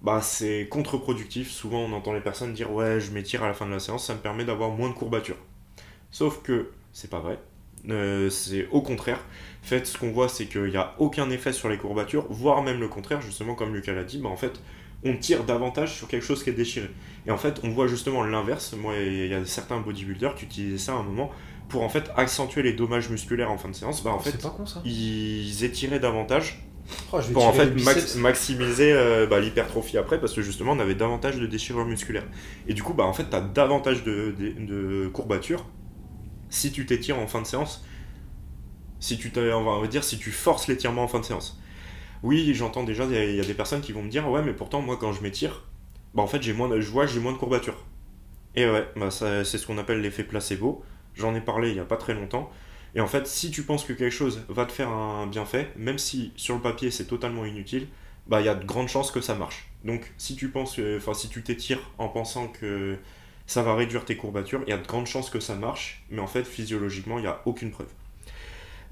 bah, 0.02 0.20
c'est 0.22 0.68
contre-productif. 0.68 1.50
Souvent, 1.50 1.80
on 1.80 1.92
entend 1.92 2.12
les 2.12 2.20
personnes 2.20 2.52
dire 2.52 2.72
Ouais, 2.72 3.00
je 3.00 3.10
m'étire 3.12 3.42
à 3.42 3.48
la 3.48 3.54
fin 3.54 3.66
de 3.66 3.72
la 3.72 3.80
séance, 3.80 4.06
ça 4.06 4.14
me 4.14 4.20
permet 4.20 4.44
d'avoir 4.44 4.70
moins 4.70 4.88
de 4.88 4.94
courbatures. 4.94 5.38
Sauf 6.10 6.42
que 6.42 6.70
c'est 6.92 7.10
pas 7.10 7.20
vrai. 7.20 7.38
Euh, 7.88 8.30
c'est 8.30 8.68
au 8.70 8.80
contraire. 8.80 9.20
En 9.62 9.66
fait, 9.66 9.86
ce 9.86 9.98
qu'on 9.98 10.10
voit, 10.10 10.28
c'est 10.28 10.46
qu'il 10.46 10.64
n'y 10.64 10.76
a 10.76 10.94
aucun 10.98 11.30
effet 11.30 11.52
sur 11.52 11.68
les 11.68 11.78
courbatures, 11.78 12.26
voire 12.30 12.62
même 12.62 12.80
le 12.80 12.88
contraire, 12.88 13.20
justement, 13.20 13.54
comme 13.54 13.74
Lucas 13.74 13.92
l'a 13.92 14.04
dit, 14.04 14.18
bah, 14.18 14.28
en 14.28 14.36
fait, 14.36 14.60
on 15.04 15.16
tire 15.16 15.44
davantage 15.44 15.94
sur 15.94 16.08
quelque 16.08 16.24
chose 16.24 16.42
qui 16.42 16.50
est 16.50 16.54
déchiré. 16.54 16.88
Et 17.26 17.30
en 17.30 17.36
fait, 17.36 17.60
on 17.62 17.70
voit 17.70 17.86
justement 17.86 18.24
l'inverse. 18.24 18.74
Moi, 18.74 18.94
il 18.96 19.26
y 19.26 19.34
a 19.34 19.44
certains 19.44 19.78
bodybuilders 19.78 20.34
qui 20.34 20.44
utilisaient 20.44 20.78
ça 20.78 20.92
à 20.92 20.96
un 20.96 21.02
moment 21.02 21.30
pour 21.68 21.82
en 21.82 21.88
fait 21.88 22.10
accentuer 22.16 22.62
les 22.62 22.72
dommages 22.72 23.10
musculaires 23.10 23.50
en 23.50 23.58
fin 23.58 23.68
de 23.68 23.74
séance. 23.74 24.02
Bah, 24.02 24.10
en 24.10 24.18
fait, 24.18 24.46
ils 24.84 25.64
étiraient 25.64 26.00
davantage 26.00 26.65
Oh, 27.12 27.20
pour 27.32 27.46
en 27.46 27.52
fait 27.52 27.72
maximiser 28.16 28.92
euh, 28.92 29.26
bah, 29.26 29.40
l'hypertrophie 29.40 29.98
après 29.98 30.20
parce 30.20 30.32
que 30.32 30.42
justement 30.42 30.72
on 30.72 30.78
avait 30.78 30.94
davantage 30.94 31.36
de 31.36 31.46
déchirures 31.46 31.84
musculaires. 31.84 32.26
Et 32.68 32.74
du 32.74 32.82
coup 32.82 32.94
bah 32.94 33.04
en 33.04 33.12
fait 33.12 33.26
t'as 33.30 33.40
davantage 33.40 34.04
de, 34.04 34.34
de, 34.38 35.08
courbatures 35.08 35.64
si 36.48 36.70
tu 36.72 36.86
t'étires 36.86 37.18
en 37.18 37.26
fin 37.26 37.42
de 37.42 37.46
séance. 37.46 37.84
Si 39.00 39.18
tu 39.18 39.32
on 39.36 39.80
va 39.80 39.86
dire 39.88 40.04
si 40.04 40.18
tu 40.18 40.30
forces 40.30 40.68
l'étirement 40.68 41.04
en 41.04 41.08
fin 41.08 41.20
de 41.20 41.24
séance. 41.24 41.60
Oui 42.22 42.54
j'entends 42.54 42.84
déjà 42.84 43.04
il 43.04 43.36
y, 43.36 43.40
a 43.40 43.44
des 43.44 43.54
personnes 43.54 43.80
qui 43.80 43.92
vont 43.92 44.02
me 44.02 44.10
dire 44.10 44.28
ouais 44.28 44.42
mais 44.42 44.52
pourtant 44.52 44.80
moi 44.80 44.96
quand 44.96 45.12
je 45.12 45.22
m'étire 45.22 45.64
bah 46.14 46.22
en 46.22 46.26
fait 46.26 46.42
j'ai 46.42 46.52
moins 46.52 46.70
je 46.80 46.90
vois 46.90 47.06
j'ai 47.06 47.20
moins 47.20 47.32
de 47.32 47.38
courbatures. 47.38 47.84
Et 48.54 48.68
ouais 48.68 48.86
bah 48.96 49.10
c'est 49.10 49.44
ce 49.44 49.66
qu'on 49.66 49.78
appelle 49.78 50.00
l'effet 50.00 50.24
placebo. 50.24 50.84
J'en 51.14 51.34
ai 51.34 51.40
parlé 51.40 51.70
il 51.70 51.76
y 51.76 51.80
a 51.80 51.84
pas 51.84 51.96
très 51.96 52.14
longtemps 52.14 52.50
et 52.96 53.00
en 53.00 53.06
fait, 53.06 53.28
si 53.28 53.52
tu 53.52 53.62
penses 53.62 53.84
que 53.84 53.92
quelque 53.92 54.10
chose 54.10 54.42
va 54.48 54.66
te 54.66 54.72
faire 54.72 54.88
un 54.88 55.28
bienfait, 55.28 55.70
même 55.76 55.98
si 55.98 56.32
sur 56.34 56.56
le 56.56 56.62
papier 56.62 56.90
c'est 56.90 57.06
totalement 57.06 57.44
inutile, 57.44 57.86
bah 58.26 58.40
il 58.40 58.46
y 58.46 58.48
a 58.48 58.56
de 58.56 58.64
grandes 58.64 58.88
chances 58.88 59.12
que 59.12 59.20
ça 59.20 59.36
marche. 59.36 59.68
Donc 59.84 60.12
si 60.18 60.34
tu 60.34 60.48
penses, 60.48 60.80
enfin 60.96 61.14
si 61.14 61.28
tu 61.28 61.42
t'étires 61.42 61.92
en 61.98 62.08
pensant 62.08 62.48
que 62.48 62.96
ça 63.46 63.62
va 63.62 63.74
réduire 63.74 64.04
tes 64.04 64.16
courbatures. 64.16 64.62
Il 64.66 64.70
y 64.70 64.72
a 64.72 64.78
de 64.78 64.86
grandes 64.86 65.06
chances 65.06 65.30
que 65.30 65.40
ça 65.40 65.54
marche, 65.54 66.04
mais 66.10 66.20
en 66.20 66.26
fait, 66.26 66.44
physiologiquement, 66.44 67.18
il 67.18 67.22
n'y 67.22 67.28
a 67.28 67.40
aucune 67.46 67.70
preuve. 67.70 67.88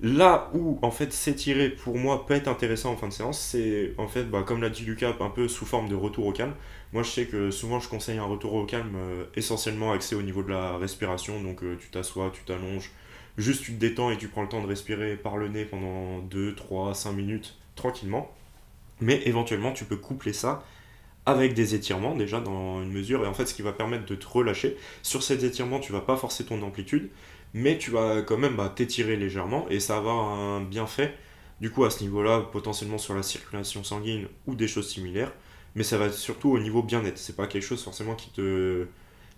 Là 0.02 0.50
où 0.54 0.78
en 0.82 0.90
fait 0.90 1.12
s'étirer 1.12 1.68
pour 1.68 1.96
moi 1.96 2.26
peut 2.26 2.34
être 2.34 2.48
intéressant 2.48 2.92
en 2.92 2.96
fin 2.96 3.06
de 3.06 3.12
séance, 3.12 3.38
c'est 3.38 3.94
en 3.96 4.08
fait, 4.08 4.24
bah, 4.24 4.42
comme 4.44 4.60
l'a 4.60 4.68
dit 4.68 4.84
Lucas, 4.84 5.14
un 5.20 5.30
peu 5.30 5.46
sous 5.46 5.66
forme 5.66 5.88
de 5.88 5.94
retour 5.94 6.26
au 6.26 6.32
calme. 6.32 6.54
Moi 6.92 7.04
je 7.04 7.10
sais 7.10 7.26
que 7.26 7.52
souvent 7.52 7.78
je 7.78 7.88
conseille 7.88 8.18
un 8.18 8.24
retour 8.24 8.54
au 8.54 8.66
calme 8.66 8.96
euh, 8.96 9.24
essentiellement 9.36 9.92
axé 9.92 10.16
au 10.16 10.22
niveau 10.22 10.42
de 10.42 10.50
la 10.50 10.76
respiration, 10.78 11.40
donc 11.40 11.62
euh, 11.62 11.76
tu 11.80 11.88
t'assois, 11.90 12.32
tu 12.34 12.42
t'allonges, 12.42 12.90
juste 13.38 13.64
tu 13.64 13.72
te 13.72 13.78
détends 13.78 14.10
et 14.10 14.16
tu 14.16 14.28
prends 14.28 14.42
le 14.42 14.48
temps 14.48 14.62
de 14.62 14.66
respirer 14.66 15.16
par 15.16 15.36
le 15.36 15.48
nez 15.48 15.64
pendant 15.64 16.18
2, 16.20 16.54
3, 16.54 16.94
5 16.94 17.12
minutes 17.12 17.56
tranquillement. 17.74 18.32
Mais 19.00 19.22
éventuellement 19.26 19.72
tu 19.72 19.84
peux 19.84 19.96
coupler 19.96 20.32
ça 20.32 20.64
avec 21.26 21.54
des 21.54 21.74
étirements 21.74 22.14
déjà 22.14 22.40
dans 22.40 22.82
une 22.82 22.92
mesure 22.92 23.24
et 23.24 23.26
en 23.26 23.34
fait 23.34 23.46
ce 23.46 23.54
qui 23.54 23.62
va 23.62 23.72
permettre 23.72 24.06
de 24.06 24.14
te 24.14 24.26
relâcher. 24.26 24.76
Sur 25.02 25.22
ces 25.22 25.44
étirements 25.44 25.80
tu 25.80 25.92
vas 25.92 26.00
pas 26.00 26.16
forcer 26.16 26.44
ton 26.44 26.62
amplitude 26.62 27.10
mais 27.54 27.78
tu 27.78 27.90
vas 27.90 28.22
quand 28.22 28.36
même 28.36 28.56
bah, 28.56 28.72
t'étirer 28.74 29.16
légèrement 29.16 29.66
et 29.70 29.80
ça 29.80 29.94
va 29.94 29.98
avoir 30.00 30.28
un 30.30 30.60
bienfait 30.60 31.14
du 31.60 31.70
coup 31.70 31.84
à 31.84 31.90
ce 31.90 32.02
niveau-là 32.02 32.40
potentiellement 32.52 32.98
sur 32.98 33.14
la 33.14 33.22
circulation 33.22 33.84
sanguine 33.84 34.26
ou 34.46 34.54
des 34.56 34.68
choses 34.68 34.88
similaires 34.88 35.32
mais 35.76 35.84
ça 35.84 35.96
va 35.96 36.10
surtout 36.10 36.50
au 36.50 36.58
niveau 36.58 36.82
bien-être 36.82 37.16
c'est 37.16 37.36
pas 37.36 37.46
quelque 37.46 37.62
chose 37.62 37.82
forcément 37.82 38.14
qui 38.16 38.30
te 38.30 38.86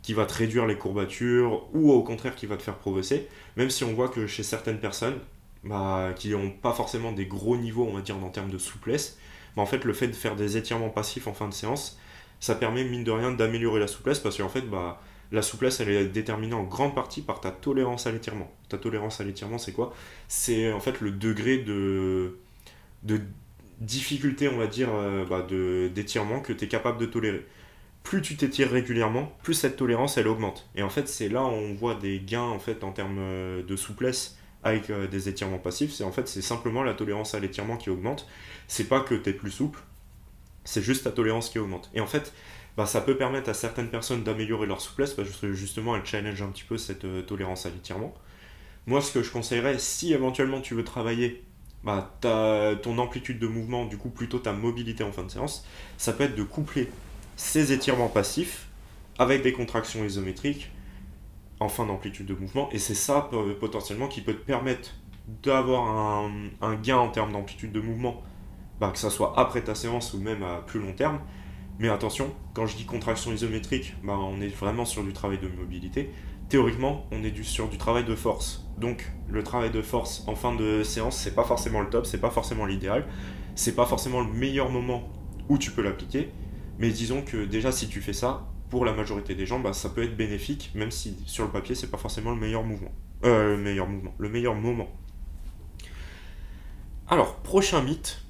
qui 0.06 0.14
va 0.14 0.24
te 0.24 0.34
réduire 0.34 0.66
les 0.66 0.78
courbatures 0.78 1.66
ou 1.74 1.90
au 1.90 2.02
contraire 2.04 2.36
qui 2.36 2.46
va 2.46 2.56
te 2.56 2.62
faire 2.62 2.76
progresser 2.76 3.26
même 3.56 3.70
si 3.70 3.82
on 3.82 3.92
voit 3.92 4.08
que 4.08 4.28
chez 4.28 4.44
certaines 4.44 4.78
personnes 4.78 5.18
bah, 5.64 6.12
qui 6.14 6.30
n'ont 6.30 6.50
pas 6.50 6.72
forcément 6.72 7.10
des 7.10 7.26
gros 7.26 7.56
niveaux 7.56 7.84
on 7.90 7.94
va 7.94 8.02
dire 8.02 8.16
en 8.16 8.28
termes 8.28 8.50
de 8.50 8.58
souplesse 8.58 9.18
bah, 9.56 9.62
en 9.62 9.66
fait 9.66 9.84
le 9.84 9.92
fait 9.92 10.06
de 10.06 10.14
faire 10.14 10.36
des 10.36 10.56
étirements 10.56 10.90
passifs 10.90 11.26
en 11.26 11.34
fin 11.34 11.48
de 11.48 11.54
séance 11.54 11.98
ça 12.38 12.54
permet 12.54 12.84
mine 12.84 13.02
de 13.02 13.10
rien 13.10 13.32
d'améliorer 13.32 13.80
la 13.80 13.88
souplesse 13.88 14.20
parce 14.20 14.36
qu'en 14.38 14.48
fait 14.48 14.62
bah 14.62 15.00
la 15.32 15.42
souplesse, 15.42 15.80
elle 15.80 15.88
est 15.88 16.04
déterminée 16.06 16.54
en 16.54 16.62
grande 16.62 16.94
partie 16.94 17.20
par 17.20 17.40
ta 17.40 17.50
tolérance 17.50 18.06
à 18.06 18.12
l'étirement. 18.12 18.48
Ta 18.68 18.78
tolérance 18.78 19.20
à 19.20 19.24
l'étirement, 19.24 19.58
c'est 19.58 19.72
quoi? 19.72 19.92
C'est 20.28 20.72
en 20.72 20.78
fait 20.78 21.00
le 21.00 21.10
degré 21.10 21.58
de, 21.58 22.36
de 23.02 23.20
difficulté, 23.80 24.48
on 24.48 24.56
va 24.56 24.66
dire, 24.68 24.88
euh, 24.92 25.24
bah, 25.24 25.44
d'étirement 25.92 26.40
que 26.40 26.52
tu 26.52 26.64
es 26.64 26.68
capable 26.68 26.98
de 26.98 27.06
tolérer. 27.06 27.44
Plus 28.06 28.22
tu 28.22 28.36
t'étires 28.36 28.70
régulièrement, 28.70 29.32
plus 29.42 29.54
cette 29.54 29.74
tolérance, 29.74 30.16
elle 30.16 30.28
augmente. 30.28 30.70
Et 30.76 30.84
en 30.84 30.88
fait, 30.88 31.08
c'est 31.08 31.28
là 31.28 31.42
où 31.42 31.48
on 31.48 31.74
voit 31.74 31.96
des 31.96 32.20
gains 32.20 32.40
en, 32.40 32.58
en 32.82 32.92
termes 32.92 33.18
euh, 33.18 33.64
de 33.64 33.74
souplesse 33.74 34.38
avec 34.62 34.90
euh, 34.90 35.08
des 35.08 35.28
étirements 35.28 35.58
passifs. 35.58 35.92
C'est 35.92 36.04
en 36.04 36.12
fait, 36.12 36.28
c'est 36.28 36.40
simplement 36.40 36.84
la 36.84 36.94
tolérance 36.94 37.34
à 37.34 37.40
l'étirement 37.40 37.76
qui 37.76 37.90
augmente. 37.90 38.28
C'est 38.68 38.84
pas 38.84 39.00
que 39.00 39.16
tu 39.16 39.30
es 39.30 39.32
plus 39.32 39.50
souple, 39.50 39.80
c'est 40.62 40.82
juste 40.82 41.02
ta 41.02 41.10
tolérance 41.10 41.50
qui 41.50 41.58
augmente. 41.58 41.90
Et 41.94 42.00
en 42.00 42.06
fait, 42.06 42.32
bah, 42.76 42.86
ça 42.86 43.00
peut 43.00 43.16
permettre 43.16 43.50
à 43.50 43.54
certaines 43.54 43.88
personnes 43.88 44.22
d'améliorer 44.22 44.68
leur 44.68 44.80
souplesse, 44.80 45.12
parce 45.12 45.28
que 45.30 45.52
justement, 45.52 45.96
elles 45.96 46.06
challenge 46.06 46.40
un 46.42 46.50
petit 46.50 46.62
peu 46.62 46.78
cette 46.78 47.04
euh, 47.04 47.22
tolérance 47.22 47.66
à 47.66 47.70
l'étirement. 47.70 48.14
Moi, 48.86 49.00
ce 49.00 49.10
que 49.10 49.24
je 49.24 49.32
conseillerais, 49.32 49.80
si 49.80 50.12
éventuellement 50.12 50.60
tu 50.60 50.76
veux 50.76 50.84
travailler 50.84 51.42
bah, 51.82 52.16
ton 52.20 52.98
amplitude 52.98 53.40
de 53.40 53.48
mouvement, 53.48 53.84
du 53.84 53.96
coup 53.96 54.10
plutôt 54.10 54.38
ta 54.38 54.52
mobilité 54.52 55.02
en 55.02 55.10
fin 55.10 55.24
de 55.24 55.30
séance, 55.30 55.66
ça 55.98 56.12
peut 56.12 56.22
être 56.22 56.36
de 56.36 56.44
coupler 56.44 56.88
ces 57.36 57.72
étirements 57.72 58.08
passifs 58.08 58.68
avec 59.18 59.42
des 59.42 59.52
contractions 59.52 60.04
isométriques 60.04 60.70
en 61.60 61.68
fin 61.68 61.86
d'amplitude 61.86 62.26
de 62.26 62.34
mouvement, 62.34 62.68
et 62.70 62.78
c'est 62.78 62.94
ça 62.94 63.30
potentiellement 63.60 64.08
qui 64.08 64.20
peut 64.20 64.34
te 64.34 64.44
permettre 64.44 64.90
d'avoir 65.42 66.26
un, 66.60 66.74
gain 66.76 66.98
en 66.98 67.08
termes 67.08 67.32
d'amplitude 67.32 67.72
de 67.72 67.80
mouvement, 67.80 68.22
bah, 68.78 68.90
que 68.92 68.98
ça 68.98 69.10
soit 69.10 69.38
après 69.38 69.62
ta 69.62 69.74
séance 69.74 70.12
ou 70.12 70.20
même 70.20 70.42
à 70.42 70.56
plus 70.66 70.80
long 70.80 70.92
terme, 70.92 71.20
mais 71.78 71.88
attention, 71.88 72.32
quand 72.54 72.66
je 72.66 72.76
dis 72.76 72.84
contraction 72.84 73.32
isométrique, 73.32 73.94
bah, 74.02 74.18
on 74.18 74.40
est 74.40 74.48
vraiment 74.48 74.84
sur 74.84 75.02
du 75.02 75.12
travail 75.12 75.38
de 75.38 75.48
mobilité. 75.48 76.10
Théoriquement, 76.48 77.06
on 77.10 77.22
est 77.22 77.42
sur 77.42 77.68
du 77.68 77.76
travail 77.76 78.04
de 78.04 78.14
force. 78.14 78.66
Donc, 78.78 79.10
le 79.28 79.42
travail 79.42 79.70
de 79.70 79.82
force 79.82 80.24
en 80.26 80.36
fin 80.36 80.54
de 80.54 80.82
séance, 80.82 81.16
c'est 81.16 81.34
pas 81.34 81.44
forcément 81.44 81.80
le 81.80 81.90
top, 81.90 82.06
c'est 82.06 82.20
pas 82.20 82.30
forcément 82.30 82.66
l'idéal, 82.66 83.06
c'est 83.56 83.74
pas 83.74 83.84
forcément 83.84 84.20
le 84.20 84.32
meilleur 84.32 84.70
moment 84.70 85.08
où 85.48 85.58
tu 85.58 85.70
peux 85.70 85.82
l'appliquer. 85.82 86.30
Mais 86.78 86.90
disons 86.90 87.22
que 87.22 87.44
déjà, 87.44 87.72
si 87.72 87.88
tu 87.88 88.00
fais 88.00 88.12
ça, 88.12 88.46
pour 88.70 88.84
la 88.84 88.92
majorité 88.92 89.34
des 89.34 89.46
gens, 89.46 89.60
bah, 89.60 89.72
ça 89.72 89.88
peut 89.88 90.02
être 90.02 90.16
bénéfique, 90.16 90.72
même 90.74 90.90
si 90.90 91.16
sur 91.26 91.44
le 91.44 91.50
papier, 91.50 91.74
c'est 91.74 91.90
pas 91.90 91.98
forcément 91.98 92.32
le 92.32 92.40
meilleur 92.40 92.64
mouvement. 92.64 92.92
Euh, 93.24 93.56
le 93.56 93.62
meilleur 93.62 93.88
mouvement, 93.88 94.14
le 94.18 94.28
meilleur 94.28 94.54
moment. 94.54 94.88
Alors, 97.08 97.36
prochain 97.36 97.82
mythe, 97.82 98.20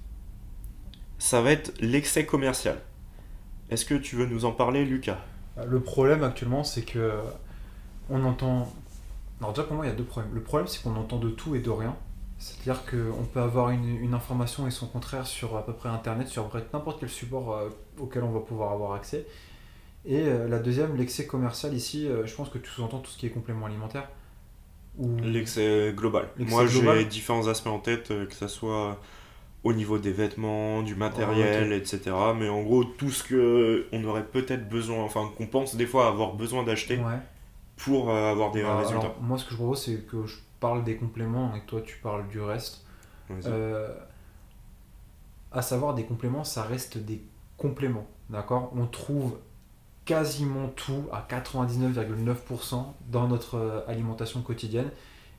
ça 1.19 1.41
va 1.41 1.53
être 1.53 1.73
l'excès 1.81 2.26
commercial. 2.26 2.81
Est-ce 3.71 3.85
que 3.85 3.95
tu 3.95 4.17
veux 4.17 4.26
nous 4.26 4.45
en 4.45 4.53
parler, 4.53 4.85
Lucas? 4.85 5.19
Le 5.67 5.81
problème 5.81 6.23
actuellement, 6.23 6.62
c'est 6.62 6.83
que 6.83 7.19
on 8.11 8.25
entend. 8.25 8.73
Alors 9.41 9.53
déjà 9.53 9.65
pour 9.65 9.76
moi, 9.76 9.87
il 9.87 9.88
y 9.88 9.93
a 9.93 9.95
deux 9.95 10.05
problèmes. 10.05 10.35
Le 10.35 10.43
problème, 10.43 10.69
c'est 10.69 10.83
qu'on 10.83 10.95
entend 10.97 11.19
de 11.19 11.31
tout 11.31 11.55
et 11.55 11.61
de 11.61 11.71
rien. 11.71 11.97
C'est-à-dire 12.38 12.85
qu'on 12.85 13.25
peut 13.25 13.40
avoir 13.40 13.71
une, 13.71 14.12
information 14.12 14.66
et 14.66 14.71
son 14.71 14.87
contraire 14.87 15.26
sur 15.26 15.57
à 15.57 15.64
peu 15.64 15.73
près 15.73 15.88
Internet, 15.88 16.28
sur 16.28 16.50
n'importe 16.73 17.00
quel 17.00 17.09
support 17.09 17.57
euh, 17.57 17.69
auquel 17.99 18.23
on 18.25 18.31
va 18.31 18.40
pouvoir 18.40 18.73
avoir 18.73 18.93
accès. 18.93 19.26
Et 20.05 20.21
euh, 20.21 20.47
la 20.47 20.59
deuxième, 20.59 20.97
l'excès 20.97 21.26
commercial 21.26 21.75
ici, 21.75 22.07
euh, 22.07 22.26
je 22.26 22.35
pense 22.35 22.49
que 22.49 22.59
tu 22.59 22.71
sous-entends 22.71 22.99
tout 22.99 23.11
ce 23.11 23.19
qui 23.19 23.26
est 23.26 23.31
complément 23.31 23.66
alimentaire. 23.66 24.09
Ou... 24.99 25.16
L'excès 25.19 25.93
global. 25.97 26.28
Moi, 26.38 26.66
j'ai 26.66 27.05
différents 27.05 27.49
aspects 27.49 27.66
en 27.69 27.78
tête, 27.78 28.09
que 28.09 28.35
ce 28.35 28.49
soit 28.49 29.00
au 29.64 29.73
niveau 29.73 29.99
des 29.99 30.12
vêtements, 30.12 30.83
du 30.83 30.95
matériel, 30.95 31.73
etc. 31.73 32.12
Mais 32.38 32.49
en 32.49 32.62
gros, 32.62 32.85
tout 32.85 33.11
ce 33.11 33.25
que 33.25 33.87
on 33.93 34.05
aurait 34.05 34.25
peut-être 34.25 34.69
besoin, 34.69 35.02
enfin 35.02 35.31
qu'on 35.37 35.47
pense 35.47 35.75
des 35.75 35.87
fois 35.87 36.07
avoir 36.07 36.35
besoin 36.35 36.62
d'acheter 36.62 37.00
pour 37.76 38.11
euh, 38.11 38.30
avoir 38.30 38.50
des 38.52 38.62
bah, 38.62 38.78
résultats. 38.78 39.14
moi, 39.21 39.38
ce 39.38 39.45
que 39.45 39.50
je 39.50 39.56
propose, 39.56 39.83
c'est 39.83 40.06
que 40.06 40.26
je 40.26 40.37
parle 40.61 40.85
des 40.85 40.97
compléments 40.97 41.54
et 41.54 41.61
que 41.61 41.66
toi, 41.66 41.80
tu 41.83 41.99
parles 41.99 42.26
du 42.28 42.40
reste. 42.40 42.85
Euh, 43.30 43.95
à 45.52 45.62
savoir, 45.62 45.95
des 45.95 46.04
compléments, 46.04 46.45
ça 46.45 46.62
reste 46.62 46.99
des 46.99 47.23
compléments. 47.56 48.06
D'accord? 48.30 48.73
On 48.76 48.87
trouve 48.87 49.38
quasiment 50.04 50.68
tout 50.68 51.04
à 51.12 51.26
99,9% 51.28 52.85
dans 53.11 53.28
notre 53.28 53.56
euh, 53.56 53.80
alimentation 53.88 54.40
quotidienne 54.40 54.90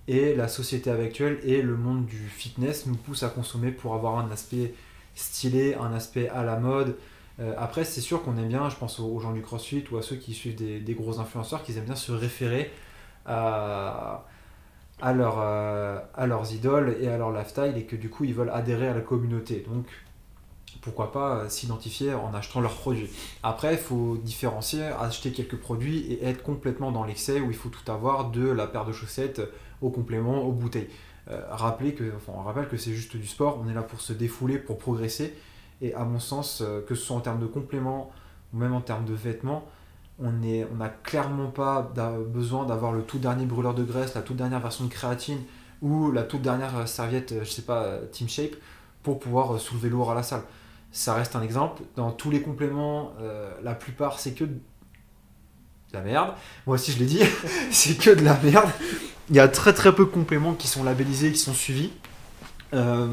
et 0.08 0.36
la 0.36 0.48
société 0.48 0.90
actuelle 0.90 1.40
et 1.44 1.62
le 1.62 1.76
monde 1.76 2.06
du 2.06 2.18
fitness 2.18 2.86
nous 2.86 2.96
poussent 2.96 3.24
à 3.24 3.30
consommer 3.30 3.72
pour 3.72 3.94
avoir 3.94 4.20
un 4.20 4.30
aspect 4.32 4.74
stylé, 5.16 5.76
un 5.76 5.94
aspect 5.94 6.30
à 6.30 6.44
la 6.44 6.58
mode. 6.58 6.96
Euh, 7.40 7.54
après, 7.58 7.84
c'est 7.86 8.02
sûr 8.02 8.24
qu'on 8.24 8.38
aime 8.38 8.48
bien, 8.48 8.70
je 8.70 8.76
pense 8.76 9.00
aux, 9.00 9.20
gens 9.20 9.32
du 9.32 9.42
CrossFit 9.42 9.84
ou 9.92 9.98
à 9.98 10.02
ceux 10.02 10.16
qui 10.16 10.34
suivent 10.34 10.56
des, 10.56 10.94
gros 10.94 11.20
influenceurs, 11.20 11.64
qui 11.64 11.78
aiment 11.78 11.86
bien 11.86 11.96
se 11.96 12.12
référer 12.12 12.72
euh, 13.28 14.16
à 15.02 15.14
leurs 15.14 16.54
idoles 16.54 16.98
et 17.00 17.08
à 17.08 17.18
leur 17.18 17.32
lifestyle 17.32 17.74
et 17.76 17.84
que 17.86 17.96
du 17.96 18.10
coup 18.10 18.24
ils 18.24 18.34
veulent 18.34 18.50
adhérer 18.50 18.88
à 18.88 18.94
la 18.96 19.02
communauté. 19.02 19.64
Donc 19.68 19.86
pourquoi 20.82 21.12
pas 21.12 21.38
euh, 21.38 21.50
s'identifier 21.50 22.14
en 22.14 22.34
achetant 22.34 22.62
leurs 22.62 22.76
produits. 22.76 23.10
Après, 23.44 23.74
il 23.74 23.80
faut 23.80 24.18
différencier, 24.18 24.84
acheter 24.84 25.32
quelques 25.32 25.58
produits 25.58 26.12
et 26.12 26.26
être 26.26 26.44
complètement 26.44 26.92
dans 26.92 27.04
l'excès 27.04 27.40
où 27.40 27.50
il 27.52 27.56
faut 27.56 27.70
tout 27.70 27.92
avoir 27.92 28.32
de 28.32 28.48
la 28.48 28.68
paire 28.68 28.86
de 28.86 28.94
chaussettes 28.94 29.42
au 29.82 29.90
complément, 29.90 30.44
aux 30.44 30.52
bouteilles. 30.52 30.90
Euh, 31.30 31.42
rappeler 31.50 31.94
on 32.30 32.42
rappelle 32.42 32.70
que 32.70 32.78
c'est 32.78 32.94
juste 32.94 33.18
du 33.18 33.28
sport, 33.28 33.62
on 33.62 33.70
est 33.70 33.74
là 33.74 33.82
pour 33.82 34.00
se 34.00 34.14
défouler, 34.14 34.58
pour 34.58 34.78
progresser. 34.78 35.34
Et 35.82 35.94
à 35.94 36.04
mon 36.04 36.20
sens, 36.20 36.62
euh, 36.62 36.82
que 36.82 36.96
ce 36.96 37.04
soit 37.06 37.18
en 37.18 37.22
termes 37.22 37.40
de 37.40 37.46
compléments 37.46 38.12
ou 38.54 38.58
même 38.58 38.74
en 38.74 38.82
termes 38.82 39.06
de 39.06 39.14
vêtements, 39.14 39.66
on 40.20 40.32
n'a 40.32 40.90
clairement 40.90 41.52
pas 41.52 41.92
besoin 42.28 42.66
d'avoir 42.66 42.92
le 42.92 43.04
tout 43.04 43.20
dernier 43.20 43.46
brûleur 43.46 43.76
de 43.76 43.84
graisse, 43.84 44.16
la 44.16 44.22
toute 44.22 44.38
dernière 44.38 44.60
version 44.60 44.86
de 44.86 44.90
créatine 44.90 45.40
ou 45.84 46.12
la 46.12 46.24
toute 46.24 46.42
dernière 46.42 46.88
serviette, 46.88 47.36
je 47.44 47.48
sais 47.48 47.62
pas, 47.62 48.00
Team 48.12 48.28
Shape, 48.28 48.56
pour 49.04 49.20
pouvoir 49.20 49.60
soulever 49.60 49.90
lourd 49.90 50.12
à 50.12 50.16
la 50.16 50.24
salle. 50.24 50.42
Ça 50.92 51.14
reste 51.14 51.36
un 51.36 51.42
exemple. 51.42 51.84
Dans 51.96 52.12
tous 52.12 52.32
les 52.32 52.42
compléments, 52.42 53.14
euh, 53.20 53.52
la 53.64 53.76
plupart, 53.76 54.20
c'est 54.20 54.34
que 54.34 54.46
de 54.46 54.60
la 55.94 56.02
merde. 56.02 56.34
Moi 56.66 56.76
aussi, 56.76 56.92
je 56.92 57.00
l'ai 57.00 57.06
dit, 57.06 57.22
c'est 57.72 57.98
que 57.98 58.12
de 58.12 58.24
la 58.24 58.38
merde. 58.42 58.70
Il 59.30 59.36
y 59.36 59.40
a 59.40 59.48
très 59.48 59.74
très 59.74 59.94
peu 59.94 60.06
de 60.06 60.10
compléments 60.10 60.54
qui 60.54 60.68
sont 60.68 60.84
labellisés, 60.84 61.32
qui 61.32 61.38
sont 61.38 61.54
suivis. 61.54 61.92
Euh, 62.74 63.08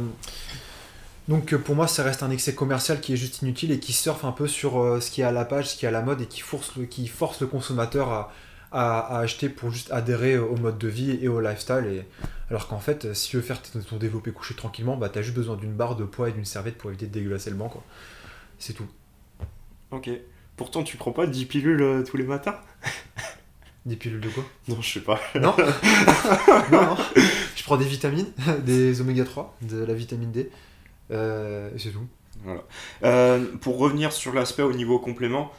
donc 1.29 1.55
pour 1.57 1.75
moi, 1.75 1.87
ça 1.87 2.03
reste 2.03 2.23
un 2.23 2.31
excès 2.31 2.55
commercial 2.55 3.01
qui 3.01 3.13
est 3.13 3.17
juste 3.17 3.43
inutile 3.43 3.73
et 3.73 3.79
qui 3.79 3.93
surfe 3.93 4.25
un 4.25 4.33
peu 4.33 4.47
sur 4.47 4.81
euh, 4.81 5.01
ce 5.01 5.11
qui 5.11 5.21
est 5.21 5.25
à 5.25 5.33
la 5.33 5.45
page, 5.45 5.71
ce 5.71 5.77
qui 5.77 5.85
est 5.85 5.89
à 5.89 5.93
la 5.93 6.03
mode 6.03 6.21
et 6.21 6.27
qui 6.27 6.41
force 6.41 6.77
le, 6.77 6.85
qui 6.85 7.07
force 7.07 7.41
le 7.41 7.47
consommateur 7.47 8.11
à, 8.11 8.33
à, 8.73 9.19
acheter 9.21 9.49
pour 9.49 9.71
juste 9.71 9.93
adhérer 9.93 10.37
au 10.37 10.57
mode 10.57 10.79
de 10.79 10.89
vie 10.89 11.19
et 11.23 11.29
au 11.29 11.41
lifestyle. 11.41 11.87
Et... 11.87 12.05
Alors 12.51 12.69
qu'en 12.69 12.81
fait, 12.81 13.15
si 13.15 13.31
tu 13.31 13.37
veux 13.37 13.43
faire 13.43 13.61
ton 13.63 13.97
développé 13.97 14.33
couché 14.33 14.55
tranquillement, 14.55 14.97
bah, 14.97 15.09
tu 15.09 15.19
as 15.19 15.23
juste 15.23 15.37
besoin 15.37 15.57
d'une 15.57 15.73
barre 15.73 15.97
de 15.97 16.05
poids 16.05 16.29
et 16.29 16.33
d'une 16.33 16.45
serviette 16.45 16.77
pour 16.77 16.91
éviter 16.91 17.07
de 17.07 17.13
dégueulasser 17.13 17.51
le 17.51 17.57
banc. 17.57 17.73
C'est 18.59 18.73
tout. 18.73 18.87
Ok. 19.91 20.11
Pourtant, 20.57 20.83
tu 20.83 20.97
prends 20.97 21.13
pas 21.13 21.27
10 21.27 21.47
pilules 21.47 21.83
euh, 21.83 22.03
tous 22.03 22.17
les 22.17 22.25
matins? 22.25 22.57
Des 23.87 23.97
pilules 23.97 24.21
de 24.21 24.29
quoi? 24.29 24.45
Non, 24.69 24.81
je 24.81 24.95
sais 24.95 25.01
pas. 25.01 25.21
Non? 25.35 25.55
non, 26.73 26.97
Je 27.55 27.63
prends 27.65 27.77
des 27.77 27.85
vitamines, 27.85 28.33
des 28.65 29.03
oméga 29.03 29.25
3, 29.25 29.59
de 29.61 29.85
la 29.85 29.93
vitamine 29.93 30.33
D. 30.33 30.51
Euh, 31.11 31.71
c'est 31.79 31.91
tout. 31.91 32.07
Voilà. 32.45 32.63
Euh, 33.05 33.45
pour 33.61 33.79
revenir 33.79 34.13
sur 34.13 34.33
l'aspect 34.35 34.63
au 34.63 34.73
niveau 34.73 34.99
complément, 34.99 35.51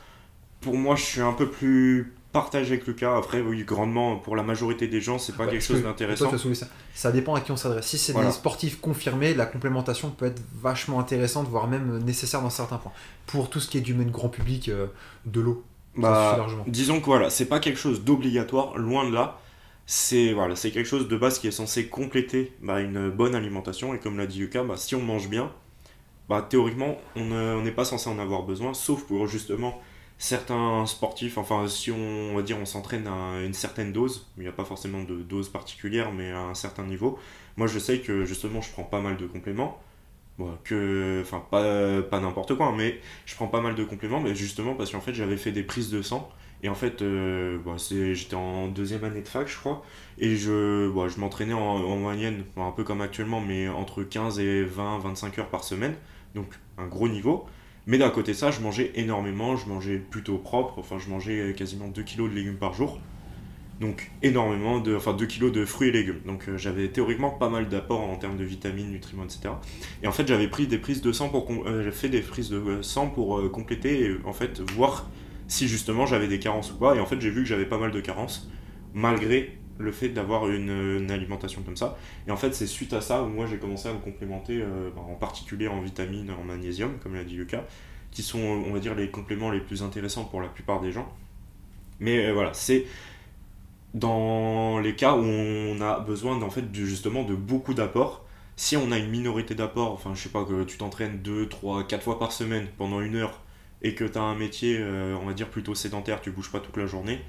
pour 0.61 0.75
moi, 0.75 0.95
je 0.95 1.03
suis 1.03 1.21
un 1.21 1.33
peu 1.33 1.47
plus 1.49 2.13
partage 2.31 2.67
avec 2.67 2.85
Lucas. 2.85 3.15
Après, 3.17 3.39
oui, 3.41 3.63
grandement, 3.63 4.17
pour 4.17 4.35
la 4.35 4.43
majorité 4.43 4.87
des 4.87 4.99
gens, 4.99 5.17
c'est 5.17 5.35
pas 5.37 5.45
Ouais, 5.45 5.51
quelque 5.51 5.61
chose 5.63 5.79
que 5.79 5.85
d'intéressant. 5.85 6.29
toi, 6.29 6.37
ça. 6.55 6.67
Ça 6.93 7.11
dépend 7.11 7.33
à 7.35 7.39
qui 7.41 7.51
on 7.51 7.55
s'adresse. 7.57 7.85
Si 7.87 7.97
c'est 7.97 8.11
Voilà. 8.11 8.27
des 8.27 8.33
sportifs 8.33 8.81
confirmés, 8.81 9.33
la 9.33 9.45
complémentation 9.45 10.09
peut 10.09 10.25
être 10.25 10.41
vachement 10.53 10.99
intéressante, 10.99 11.47
voire 11.47 11.67
même 11.67 11.99
nécessaire 12.03 12.41
dans 12.41 12.49
certains 12.49 12.77
points. 12.77 12.91
Pour 13.25 13.49
tout 13.49 13.59
ce 13.61 13.69
qui 13.69 13.77
est 13.77 13.81
du 13.81 13.93
domaine 13.93 14.11
grand 14.11 14.27
public, 14.29 14.67
euh, 14.69 14.87
de 15.25 15.39
l'eau, 15.39 15.63
Bah, 15.95 16.35
largement. 16.37 16.65
disons 16.67 16.99
que 16.99 17.05
voilà, 17.05 17.29
c'est 17.29 17.45
pas 17.45 17.59
quelque 17.59 17.79
chose 17.79 18.03
d'obligatoire, 18.03 18.77
loin 18.77 19.07
de 19.09 19.13
là. 19.13 19.39
C'est 19.87 20.33
voilà, 20.33 20.55
quelque 20.55 20.83
chose 20.85 21.07
de 21.07 21.17
base 21.17 21.37
qui 21.39 21.47
est 21.47 21.51
censé 21.51 21.87
compléter 21.87 22.53
bah, 22.61 22.81
une 22.81 23.09
bonne 23.09 23.35
alimentation. 23.35 23.93
Et 23.93 23.99
comme 23.99 24.17
l'a 24.17 24.25
dit 24.27 24.39
Lucas, 24.39 24.63
bah, 24.63 24.77
si 24.77 24.95
on 24.95 25.01
mange 25.01 25.29
bien, 25.29 25.51
bah, 26.29 26.45
théoriquement, 26.49 26.97
on 27.15 27.25
ne- 27.25 27.55
on 27.55 27.63
n'est 27.63 27.71
pas 27.71 27.85
censé 27.85 28.09
en 28.09 28.19
avoir 28.19 28.43
besoin, 28.43 28.73
sauf 28.73 29.03
pour 29.05 29.27
justement 29.27 29.81
certains 30.19 30.85
sportifs. 30.87 31.37
Enfin, 31.37 31.67
si 31.67 31.91
on, 31.91 32.35
va 32.35 32.43
dire 32.43 32.57
on 32.59 32.65
s'entraîne 32.65 33.07
à 33.07 33.41
une 33.45 33.53
certaine 33.53 33.93
dose, 33.93 34.27
il 34.37 34.43
n'y 34.43 34.49
a 34.49 34.53
pas 34.53 34.65
forcément 34.65 35.03
de 35.03 35.17
dose 35.23 35.49
particulière, 35.49 36.11
mais 36.13 36.31
à 36.31 36.41
un 36.41 36.55
certain 36.55 36.85
niveau. 36.85 37.19
Moi, 37.57 37.67
je 37.67 37.79
sais 37.79 37.99
que 38.01 38.25
justement, 38.25 38.61
je 38.61 38.71
prends 38.71 38.83
pas 38.83 39.01
mal 39.01 39.17
de 39.17 39.27
compléments. 39.27 39.81
Que, 40.65 41.21
enfin, 41.21 41.45
pas, 41.49 42.01
pas 42.01 42.19
n'importe 42.19 42.55
quoi, 42.55 42.67
hein, 42.67 42.73
mais 42.75 42.99
je 43.25 43.35
prends 43.35 43.47
pas 43.47 43.61
mal 43.61 43.73
de 43.73 43.83
compléments, 43.85 44.19
mais 44.19 44.35
justement 44.35 44.73
parce 44.75 44.91
qu'en 44.91 44.99
fait, 44.99 45.13
j'avais 45.13 45.37
fait 45.37 45.53
des 45.53 45.63
prises 45.63 45.89
de 45.91 46.01
sang. 46.01 46.29
Et 46.63 46.69
en 46.69 46.75
fait, 46.75 47.01
euh, 47.01 47.57
bah, 47.65 47.75
j'étais 47.77 48.35
en 48.35 48.67
deuxième 48.67 49.03
année 49.03 49.21
de 49.21 49.27
fac, 49.27 49.47
je 49.47 49.57
crois, 49.57 49.83
et 50.17 50.35
je, 50.35 50.89
bah, 50.89 51.07
je 51.07 51.19
m'entraînais 51.19 51.53
en, 51.53 51.59
en 51.59 51.97
moyenne, 51.97 52.43
un 52.57 52.71
peu 52.71 52.83
comme 52.83 53.01
actuellement, 53.01 53.41
mais 53.41 53.67
entre 53.67 54.03
15 54.03 54.39
et 54.39 54.63
20, 54.63 54.99
25 54.99 55.39
heures 55.39 55.49
par 55.49 55.63
semaine, 55.63 55.95
donc 56.33 56.47
un 56.77 56.87
gros 56.87 57.07
niveau. 57.07 57.45
Mais 57.87 57.97
d'un 57.99 58.09
côté 58.09 58.33
ça, 58.33 58.49
je 58.49 58.61
mangeais 58.61 58.91
énormément, 58.95 59.55
je 59.57 59.67
mangeais 59.67 59.97
plutôt 59.97 60.37
propre, 60.37 60.79
enfin 60.79 60.97
je 60.97 61.09
mangeais 61.09 61.53
quasiment 61.55 61.87
2 61.87 62.01
kilos 62.01 62.29
de 62.31 62.35
légumes 62.35 62.57
par 62.57 62.73
jour. 62.73 62.99
Donc 63.81 64.09
énormément, 64.23 64.79
de, 64.79 64.95
enfin 64.95 65.13
2 65.13 65.25
kilos 65.25 65.51
de 65.51 65.65
fruits 65.65 65.89
et 65.89 65.91
légumes. 65.91 66.21
Donc 66.25 66.47
euh, 66.47 66.57
j'avais 66.57 66.87
théoriquement 66.87 67.29
pas 67.29 67.49
mal 67.49 67.67
d'apports 67.67 68.01
en 68.01 68.15
termes 68.15 68.37
de 68.37 68.43
vitamines, 68.43 68.89
nutriments, 68.89 69.25
etc. 69.25 69.53
Et 70.01 70.07
en 70.07 70.11
fait 70.11 70.27
j'avais 70.27 70.47
pris 70.47 70.67
des 70.67 70.77
prises 70.77 71.01
de 71.01 71.11
pour, 71.11 71.67
euh, 71.67 71.91
fait 71.91 72.09
des 72.09 72.21
prises 72.21 72.49
de 72.49 72.57
euh, 72.57 72.81
sang 72.81 73.07
pour 73.07 73.51
compléter 73.51 74.05
et 74.05 74.17
en 74.25 74.33
fait 74.33 74.61
voir 74.71 75.09
si 75.47 75.67
justement 75.67 76.05
j'avais 76.05 76.27
des 76.27 76.39
carences 76.39 76.71
ou 76.71 76.77
pas. 76.77 76.95
Et 76.95 76.99
en 76.99 77.05
fait 77.05 77.19
j'ai 77.19 77.29
vu 77.29 77.43
que 77.43 77.47
j'avais 77.47 77.65
pas 77.65 77.77
mal 77.77 77.91
de 77.91 77.99
carences, 78.01 78.49
malgré 78.93 79.57
le 79.77 79.91
fait 79.91 80.09
d'avoir 80.09 80.49
une, 80.49 81.11
alimentation 81.11 81.61
comme 81.61 81.77
ça. 81.77 81.97
Et 82.27 82.31
en 82.31 82.37
fait 82.37 82.53
c'est 82.53 82.67
suite 82.67 82.93
à 82.93 83.01
ça 83.01 83.23
où 83.23 83.27
moi 83.27 83.45
j'ai 83.45 83.57
commencé 83.57 83.89
à 83.89 83.93
me 83.93 83.99
complémenter, 83.99 84.61
euh, 84.61 84.89
bah, 84.95 85.01
en 85.01 85.15
particulier 85.15 85.67
en 85.67 85.81
vitamines, 85.81 86.31
en 86.31 86.43
magnésium, 86.43 86.97
comme 87.01 87.15
l'a 87.15 87.23
dit 87.23 87.35
Lucas, 87.35 87.63
qui 88.11 88.23
sont 88.23 88.39
on 88.39 88.73
va 88.73 88.79
dire 88.79 88.95
les 88.95 89.09
compléments 89.09 89.51
les 89.51 89.59
plus 89.59 89.83
intéressants 89.83 90.25
pour 90.25 90.41
la 90.41 90.47
plupart 90.47 90.81
des 90.81 90.91
gens. 90.91 91.11
Mais 91.99 92.25
euh, 92.25 92.33
voilà, 92.33 92.53
c'est 92.53 92.85
dans 93.93 94.79
les 94.79 94.95
cas 94.95 95.15
où 95.15 95.23
on 95.23 95.79
a 95.81 95.99
besoin 95.99 96.41
en 96.41 96.49
fait 96.49 96.65
justement 96.73 97.23
de 97.23 97.35
beaucoup 97.35 97.73
d'apports. 97.73 98.25
Si 98.57 98.77
on 98.77 98.91
a 98.91 98.97
une 98.97 99.09
minorité 99.09 99.55
d'apports, 99.55 99.91
enfin 99.91 100.13
je 100.15 100.21
sais 100.23 100.29
pas 100.29 100.45
que 100.45 100.63
tu 100.63 100.77
t'entraînes 100.77 101.19
2, 101.21 101.49
3, 101.49 101.85
4 101.87 102.03
fois 102.03 102.19
par 102.19 102.31
semaine 102.31 102.67
pendant 102.77 103.01
une 103.01 103.15
heure 103.15 103.41
et 103.81 103.95
que 103.95 104.03
tu 104.03 104.17
as 104.17 104.21
un 104.21 104.35
métier, 104.35 104.77
euh, 104.79 105.15
on 105.21 105.25
va 105.25 105.33
dire 105.33 105.49
plutôt 105.49 105.75
sédentaire, 105.75 106.21
tu 106.21 106.31
bouges 106.31 106.51
pas 106.51 106.59
toute 106.59 106.77
la 106.77 106.87
journée, 106.87 107.19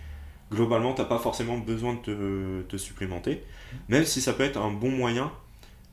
globalement 0.52 0.94
t'as 0.94 1.04
pas 1.04 1.18
forcément 1.18 1.58
besoin 1.58 1.94
de 1.94 1.98
te, 2.00 2.62
te 2.62 2.76
supplémenter, 2.76 3.42
même 3.88 4.04
si 4.04 4.20
ça 4.20 4.32
peut 4.32 4.44
être 4.44 4.58
un 4.58 4.70
bon 4.70 4.90
moyen 4.90 5.32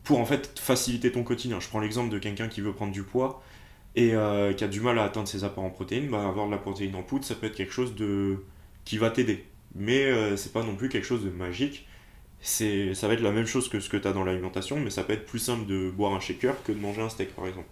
pour 0.03 0.19
en 0.19 0.25
fait 0.25 0.59
faciliter 0.59 1.11
ton 1.11 1.23
quotidien. 1.23 1.59
Je 1.59 1.67
prends 1.67 1.79
l'exemple 1.79 2.09
de 2.11 2.19
quelqu'un 2.19 2.47
qui 2.47 2.61
veut 2.61 2.73
prendre 2.73 2.91
du 2.91 3.03
poids 3.03 3.41
et 3.95 4.13
euh, 4.13 4.53
qui 4.53 4.63
a 4.63 4.67
du 4.67 4.81
mal 4.81 4.99
à 4.99 5.03
atteindre 5.03 5.27
ses 5.27 5.43
apports 5.43 5.63
en 5.63 5.69
protéines, 5.69 6.09
bah, 6.09 6.27
avoir 6.27 6.47
de 6.47 6.51
la 6.51 6.57
protéine 6.57 6.95
en 6.95 7.03
poudre, 7.03 7.25
ça 7.25 7.35
peut 7.35 7.47
être 7.47 7.55
quelque 7.55 7.73
chose 7.73 7.95
de 7.95 8.37
qui 8.85 8.97
va 8.97 9.09
t'aider. 9.09 9.45
Mais 9.75 10.03
euh, 10.05 10.35
c'est 10.37 10.53
pas 10.53 10.63
non 10.63 10.75
plus 10.75 10.89
quelque 10.89 11.05
chose 11.05 11.23
de 11.23 11.29
magique. 11.29 11.87
C'est, 12.41 12.93
ça 12.93 13.07
va 13.07 13.13
être 13.13 13.21
la 13.21 13.31
même 13.31 13.45
chose 13.45 13.69
que 13.69 13.79
ce 13.79 13.89
que 13.89 13.97
tu 13.97 14.07
as 14.07 14.11
dans 14.11 14.25
l'alimentation, 14.25 14.77
mais 14.79 14.89
ça 14.89 15.03
peut 15.03 15.13
être 15.13 15.25
plus 15.25 15.39
simple 15.39 15.65
de 15.65 15.89
boire 15.89 16.13
un 16.13 16.19
shaker 16.19 16.61
que 16.63 16.73
de 16.73 16.79
manger 16.79 17.01
un 17.01 17.09
steak 17.09 17.33
par 17.35 17.47
exemple. 17.47 17.67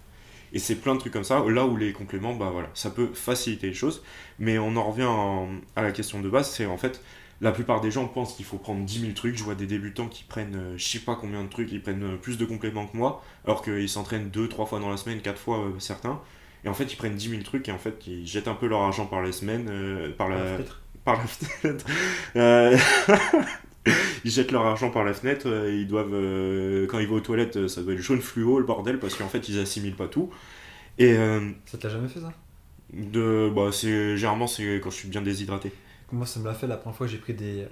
Et 0.54 0.60
c'est 0.60 0.76
plein 0.76 0.96
de 0.96 1.00
trucs 1.00 1.14
comme 1.14 1.24
ça, 1.24 1.44
là 1.48 1.66
où 1.66 1.78
les 1.78 1.94
compléments, 1.94 2.34
bah 2.34 2.50
voilà, 2.52 2.70
ça 2.74 2.90
peut 2.90 3.10
faciliter 3.14 3.68
les 3.68 3.74
choses. 3.74 4.04
Mais 4.40 4.58
on 4.60 4.76
en 4.76 4.84
revient 4.92 5.06
en- 5.06 5.48
à 5.76 5.82
la 5.84 5.92
question 5.92 6.22
de 6.22 6.30
base, 6.30 6.50
c'est 6.52 6.66
en 6.66 6.78
fait, 6.78 7.02
la 7.40 7.52
plupart 7.52 7.82
des 7.82 7.90
gens 7.92 8.08
pensent 8.08 8.36
qu'il 8.36 8.46
faut 8.46 8.58
prendre 8.58 8.84
10 8.86 9.00
000 9.02 9.14
trucs. 9.14 9.36
Je 9.38 9.44
vois 9.44 9.56
des 9.56 9.66
débutants 9.66 10.08
qui 10.08 10.24
prennent 10.24 10.56
euh, 10.56 10.78
je 10.78 10.86
sais 10.86 11.00
pas 11.00 11.16
combien 11.16 11.44
de 11.44 11.50
trucs, 11.50 11.72
ils 11.72 11.82
prennent 11.82 12.04
euh, 12.04 12.16
plus 12.18 12.38
de 12.38 12.46
compléments 12.46 12.86
que 12.86 12.96
moi, 12.98 13.24
alors 13.46 13.64
qu'ils 13.64 13.90
s'entraînent 13.90 14.30
2-3 14.30 14.66
fois 14.68 14.80
dans 14.80 14.90
la 14.90 14.98
semaine, 14.98 15.22
4 15.22 15.40
fois 15.40 15.60
euh, 15.60 15.72
certains. 15.80 16.20
Et 16.64 16.70
en 16.70 16.74
fait, 16.76 16.84
ils 16.94 16.96
prennent 16.98 17.16
10 17.16 17.30
000 17.30 17.42
trucs 17.44 17.68
et 17.70 17.72
en 17.72 17.80
fait, 17.80 18.06
ils 18.06 18.28
jettent 18.28 18.48
un 18.48 18.54
peu 18.54 18.68
leur 18.68 18.82
argent 18.82 19.06
par 19.08 19.22
les 19.24 19.32
semaines, 19.32 19.68
euh, 19.70 20.12
par 20.16 20.30
la, 20.30 20.38
par 21.06 21.16
la 21.18 21.24
fenêtre. 21.26 21.86
Ils 24.26 24.32
jettent 24.32 24.52
leur 24.52 24.66
argent 24.66 24.92
par 24.92 25.04
la 25.04 25.14
fenêtre. 25.14 25.48
euh, 25.48 25.74
Ils 25.74 25.88
doivent, 25.88 26.14
euh, 26.14 26.86
quand 26.88 27.00
ils 27.00 27.08
vont 27.08 27.16
aux 27.16 27.20
toilettes, 27.22 27.58
euh, 27.58 27.68
ça 27.68 27.82
doit 27.82 27.94
être 27.94 28.02
jaune 28.02 28.22
fluo 28.22 28.60
le 28.60 28.66
bordel 28.66 29.00
parce 29.00 29.16
qu'en 29.16 29.28
fait 29.28 29.50
ils 29.50 29.60
assimilent 29.60 29.96
pas 29.96 30.08
tout. 30.08 30.30
Et 31.00 31.14
euh, 31.14 31.50
Ça 31.66 31.78
t'a 31.78 31.90
jamais 31.90 32.08
fait 32.08 32.20
ça? 32.20 32.32
de, 32.94 33.50
bah, 33.56 33.70
c'est 33.72 34.18
généralement 34.18 34.48
c'est 34.48 34.82
quand 34.84 34.90
je 34.90 34.96
suis 34.96 35.08
bien 35.08 35.22
déshydraté. 35.22 35.72
Moi, 36.12 36.26
ça 36.26 36.40
me 36.42 36.46
l'a 36.46 36.54
fait 36.54 36.68
la 36.68 36.76
première 36.78 36.98
fois 36.98 37.08
j'ai 37.08 37.18
pris 37.18 37.34
des, 37.34 37.66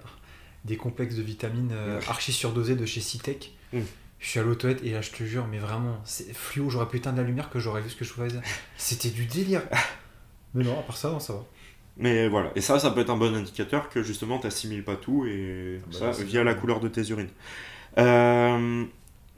des 0.66 0.78
complexes 0.78 1.16
de 1.16 1.22
vitamines 1.22 1.72
euh, 1.74 2.00
archi 2.08 2.32
surdosés 2.32 2.76
de 2.76 2.86
chez 2.86 3.02
Citec. 3.02 3.54
Je 3.74 4.28
suis 4.28 4.40
allé 4.40 4.50
aux 4.50 4.56
toilettes 4.56 4.84
et 4.84 4.92
là, 4.92 5.02
je 5.02 5.12
te 5.12 5.24
jure, 5.24 5.46
mais 5.50 5.60
vraiment, 5.60 6.02
c'est 6.06 6.34
fluo. 6.34 6.70
J'aurais 6.70 6.88
pu 6.88 6.98
éteindre 6.98 7.18
la 7.18 7.24
lumière 7.24 7.50
que 7.50 7.60
j'aurais 7.60 7.82
vu 7.82 7.90
ce 7.90 7.96
que 7.96 8.04
je 8.06 8.12
faisais. 8.14 8.40
C'était 8.78 9.10
du 9.10 9.26
délire. 9.26 9.62
Mais 10.54 10.64
non, 10.64 10.80
à 10.80 10.84
part 10.84 10.98
ça, 10.98 11.10
non, 11.10 11.20
ça 11.20 11.34
va. 11.34 11.46
Mais 11.98 12.30
voilà, 12.30 12.52
et 12.56 12.62
ça, 12.62 12.80
ça 12.80 12.92
peut 12.92 13.02
être 13.02 13.10
un 13.10 13.18
bon 13.18 13.36
indicateur 13.36 13.90
que 13.90 14.02
justement 14.02 14.40
t'assimiles 14.40 14.84
pas 14.84 14.96
tout 14.96 15.26
et 15.26 15.82
Ah 15.84 15.88
bah, 16.00 16.14
ça 16.14 16.24
via 16.24 16.44
la 16.44 16.54
couleur 16.54 16.80
de 16.80 16.88
tes 16.88 17.10
urines. 17.10 17.30
Euh, 17.98 18.86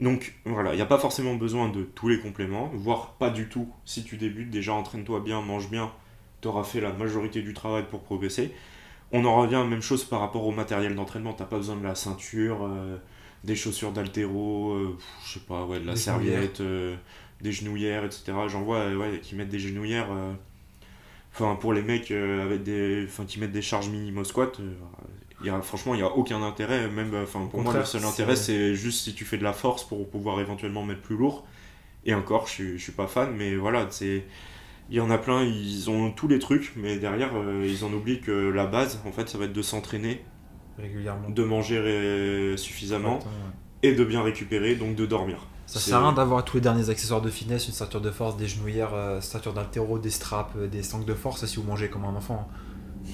donc 0.00 0.34
voilà, 0.44 0.72
il 0.72 0.76
n'y 0.76 0.82
a 0.82 0.86
pas 0.86 0.98
forcément 0.98 1.34
besoin 1.34 1.68
de 1.68 1.82
tous 1.82 2.08
les 2.08 2.18
compléments, 2.18 2.70
voire 2.74 3.14
pas 3.14 3.30
du 3.30 3.48
tout. 3.48 3.68
Si 3.84 4.04
tu 4.04 4.16
débutes, 4.16 4.50
déjà 4.50 4.72
entraîne-toi 4.72 5.20
bien, 5.20 5.40
mange 5.40 5.70
bien, 5.70 5.92
tu 6.40 6.48
auras 6.48 6.64
fait 6.64 6.80
la 6.80 6.92
majorité 6.92 7.40
du 7.42 7.54
travail 7.54 7.84
pour 7.88 8.02
progresser. 8.02 8.52
On 9.12 9.24
en 9.24 9.36
revient 9.36 9.56
à 9.56 9.60
la 9.60 9.66
même 9.66 9.82
chose 9.82 10.04
par 10.04 10.20
rapport 10.20 10.46
au 10.46 10.52
matériel 10.52 10.94
d'entraînement, 10.94 11.34
t'as 11.34 11.44
pas 11.44 11.58
besoin 11.58 11.76
de 11.76 11.84
la 11.84 11.94
ceinture, 11.94 12.64
euh, 12.64 12.96
des 13.44 13.54
chaussures 13.54 13.92
d'altéro, 13.92 14.72
euh, 14.72 14.98
je 15.24 15.34
sais 15.34 15.40
pas, 15.46 15.64
ouais, 15.66 15.78
de 15.80 15.86
la 15.86 15.92
Des 15.92 16.00
serviette, 16.00 16.60
euh, 16.60 16.96
des 17.40 17.52
genouillères, 17.52 18.04
etc. 18.04 18.32
J'en 18.48 18.62
vois 18.62 18.88
ouais, 18.94 19.20
qui 19.22 19.36
mettent 19.36 19.50
des 19.50 19.58
genouillères. 19.58 20.08
Enfin, 21.34 21.56
pour 21.56 21.72
les 21.72 21.82
mecs 21.82 22.10
euh, 22.10 22.44
avec 22.44 22.62
des, 22.62 23.04
enfin, 23.06 23.24
qui 23.24 23.40
mettent 23.40 23.52
des 23.52 23.62
charges 23.62 23.88
minimes 23.88 24.18
au 24.18 24.24
squat, 24.24 24.60
euh, 24.60 24.74
y 25.44 25.48
a, 25.48 25.60
franchement, 25.62 25.94
il 25.94 25.98
n'y 25.98 26.02
a 26.02 26.10
aucun 26.10 26.42
intérêt. 26.42 26.88
Même, 26.88 27.14
euh, 27.14 27.22
enfin, 27.22 27.46
pour 27.50 27.62
moi, 27.62 27.74
le 27.74 27.84
seul 27.84 28.04
intérêt, 28.04 28.36
c'est 28.36 28.74
juste 28.74 29.02
si 29.04 29.14
tu 29.14 29.24
fais 29.24 29.38
de 29.38 29.42
la 29.42 29.54
force 29.54 29.84
pour 29.84 30.08
pouvoir 30.08 30.40
éventuellement 30.40 30.84
mettre 30.84 31.00
plus 31.00 31.16
lourd. 31.16 31.46
Et 32.04 32.14
encore, 32.14 32.46
je 32.48 32.76
je 32.76 32.82
suis 32.82 32.92
pas 32.92 33.06
fan, 33.06 33.32
mais 33.36 33.56
voilà, 33.56 33.86
c'est. 33.90 34.24
Il 34.90 34.96
y 34.96 35.00
en 35.00 35.10
a 35.10 35.16
plein, 35.16 35.42
ils 35.42 35.88
ont 35.88 36.10
tous 36.10 36.28
les 36.28 36.38
trucs, 36.38 36.72
mais 36.76 36.98
derrière, 36.98 37.30
euh, 37.34 37.64
ils 37.66 37.84
en 37.84 37.92
oublient 37.92 38.20
que 38.20 38.50
la 38.50 38.66
base, 38.66 39.00
en 39.06 39.12
fait, 39.12 39.28
ça 39.28 39.38
va 39.38 39.46
être 39.46 39.52
de 39.52 39.62
s'entraîner, 39.62 40.22
Régulièrement. 40.76 41.30
de 41.30 41.44
manger 41.44 42.54
suffisamment 42.58 43.20
ouais. 43.20 43.88
et 43.88 43.94
de 43.94 44.04
bien 44.04 44.22
récupérer, 44.22 44.74
donc 44.74 44.94
de 44.94 45.06
dormir. 45.06 45.46
Ça 45.72 45.80
sert 45.80 45.98
à 45.98 46.00
rien 46.02 46.12
d'avoir 46.12 46.44
tous 46.44 46.56
les 46.56 46.60
derniers 46.60 46.90
accessoires 46.90 47.20
de 47.22 47.30
finesse, 47.30 47.66
une 47.66 47.72
ceinture 47.74 48.00
de 48.00 48.10
force, 48.10 48.36
des 48.36 48.46
genouillères, 48.46 48.94
euh, 48.94 49.20
ceinture 49.20 49.54
d'altéro, 49.54 49.98
des 49.98 50.10
straps, 50.10 50.54
euh, 50.56 50.66
des 50.68 50.82
sangles 50.82 51.04
de 51.06 51.14
force 51.14 51.44
si 51.46 51.56
vous 51.56 51.62
mangez 51.62 51.88
comme 51.88 52.04
un 52.04 52.14
enfant. 52.14 52.48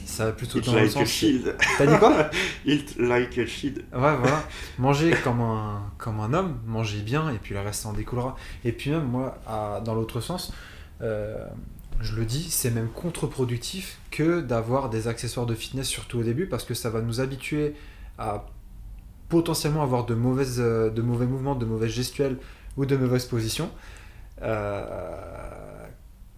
Ça 0.05 0.27
va 0.27 0.33
plutôt 0.33 0.59
Eat 0.59 0.67
dans 0.67 0.73
le 0.75 0.79
like 0.81 0.89
a 0.97 1.01
sens. 1.01 1.09
shield. 1.09 1.57
T'as 1.79 1.87
dit 1.87 1.99
quoi 1.99 2.31
Eat 2.67 2.97
like 2.99 3.39
a 3.39 3.47
shield. 3.47 3.79
Ouais, 3.93 4.17
voilà. 4.17 4.43
Manger 4.79 5.15
comme 5.25 5.41
un, 5.41 5.83
comme 5.99 6.21
un 6.21 6.35
homme, 6.35 6.59
manger 6.67 7.01
bien, 7.01 7.31
et 7.31 7.39
puis 7.39 7.55
le 7.55 7.61
reste 7.61 7.87
en 7.87 7.93
découlera. 7.95 8.37
Et 8.65 8.73
puis 8.73 8.91
même, 8.91 9.05
moi, 9.07 9.39
à- 9.47 9.81
dans 9.85 9.95
l'autre 9.95 10.21
sens, 10.21 10.53
euh, 11.01 11.47
je 12.01 12.15
le 12.17 12.25
dis, 12.27 12.51
c'est 12.51 12.71
même 12.71 12.89
contre-productif 12.89 13.99
que 14.11 14.41
d'avoir 14.41 14.91
des 14.91 15.09
accessoires 15.09 15.47
de 15.47 15.55
fitness, 15.55 15.87
surtout 15.89 16.19
au 16.19 16.23
début, 16.23 16.47
parce 16.47 16.65
que 16.65 16.75
ça 16.75 16.91
va 16.91 17.01
nous 17.01 17.21
habituer 17.21 17.75
à 18.19 18.45
potentiellement 19.29 19.83
avoir 19.83 20.07
de, 20.07 20.15
mauvaises, 20.15 20.61
euh, 20.61 20.91
de 20.91 21.03
mauvais 21.03 21.27
mouvements, 21.27 21.55
de 21.55 21.67
mauvaises 21.67 21.93
gestuelles 21.93 22.39
ou 22.77 22.87
de 22.87 22.97
mauvaises 22.97 23.27
positions. 23.27 23.71
Euh, 24.43 25.87